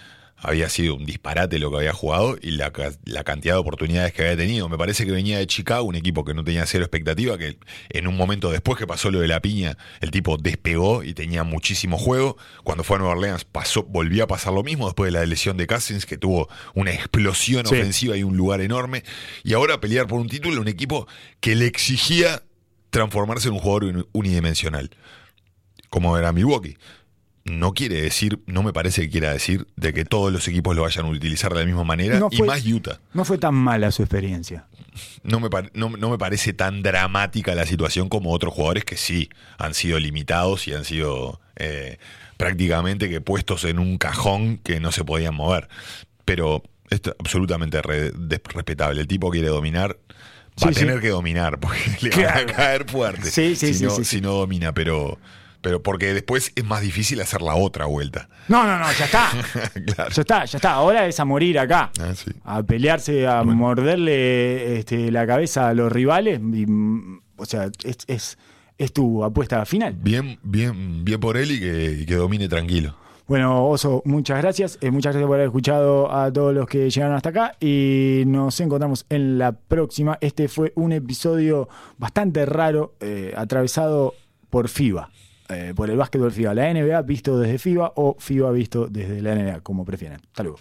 [0.42, 2.72] había sido un disparate lo que había jugado y la,
[3.06, 4.70] la cantidad de oportunidades que había tenido.
[4.70, 7.58] Me parece que venía de Chicago, un equipo que no tenía cero expectativa, que
[7.90, 11.44] en un momento después que pasó lo de la piña, el tipo despegó y tenía
[11.44, 12.38] muchísimo juego.
[12.64, 15.58] Cuando fue a Nueva Orleans pasó, volvió a pasar lo mismo después de la lesión
[15.58, 17.76] de Cousins, que tuvo una explosión Sí.
[17.76, 19.04] ofensiva y un lugar enorme.
[19.44, 21.08] Y ahora pelear por un título, un equipo
[21.42, 22.44] que le exigía
[22.92, 24.90] transformarse en un jugador uni- unidimensional,
[25.90, 26.78] como era Milwaukee.
[27.46, 30.84] No quiere decir, no me parece que quiera decir, de que todos los equipos lo
[30.84, 33.00] vayan a utilizar de la misma manera, No y más Utah.
[33.14, 34.66] No fue tan mala su experiencia.
[35.24, 39.30] No me, no, no me parece tan dramática la situación como otros jugadores que sí
[39.58, 41.98] han sido limitados y han sido eh,
[42.38, 45.70] prácticamente que puestos en un cajón que no se podían mover.
[46.26, 48.12] Pero esto es absolutamente re-
[48.54, 49.02] respetable.
[49.02, 49.98] El tipo quiere dominar, va
[50.58, 50.80] Sí, a sí.
[50.82, 52.54] tener que dominar, porque le van a Claro.
[52.54, 55.18] caer fuerte Sí, sí, si, sí, no, si no domina, pero,
[55.62, 58.30] pero porque después es más difícil hacer la otra vuelta.
[58.48, 59.30] No, no, no, ya está.
[59.94, 60.12] claro.
[60.12, 60.72] Ya está, ya está.
[60.74, 61.92] Ahora es a morir acá.
[62.00, 62.32] Ah, sí.
[62.44, 66.40] A pelearse, a morderle este, la cabeza a los rivales.
[66.40, 68.38] y, mm, o sea, es, es,
[68.78, 69.94] es tu apuesta final.
[69.94, 72.96] Bien, bien, bien por él y que, y que domine tranquilo.
[73.30, 74.80] Bueno, Oso, muchas gracias.
[74.82, 78.60] Eh, muchas gracias por haber escuchado a todos los que llegaron hasta acá y nos
[78.60, 80.18] encontramos en la próxima.
[80.20, 81.70] Este fue un episodio
[82.00, 84.16] bastante raro, eh, atravesado
[84.50, 85.12] por FIBA,
[85.50, 86.54] eh, por el básquetbol FIBA.
[86.54, 90.22] La NBA visto desde FIBA o FIBA visto desde la NBA, como prefieran.
[90.28, 90.60] Hasta luego.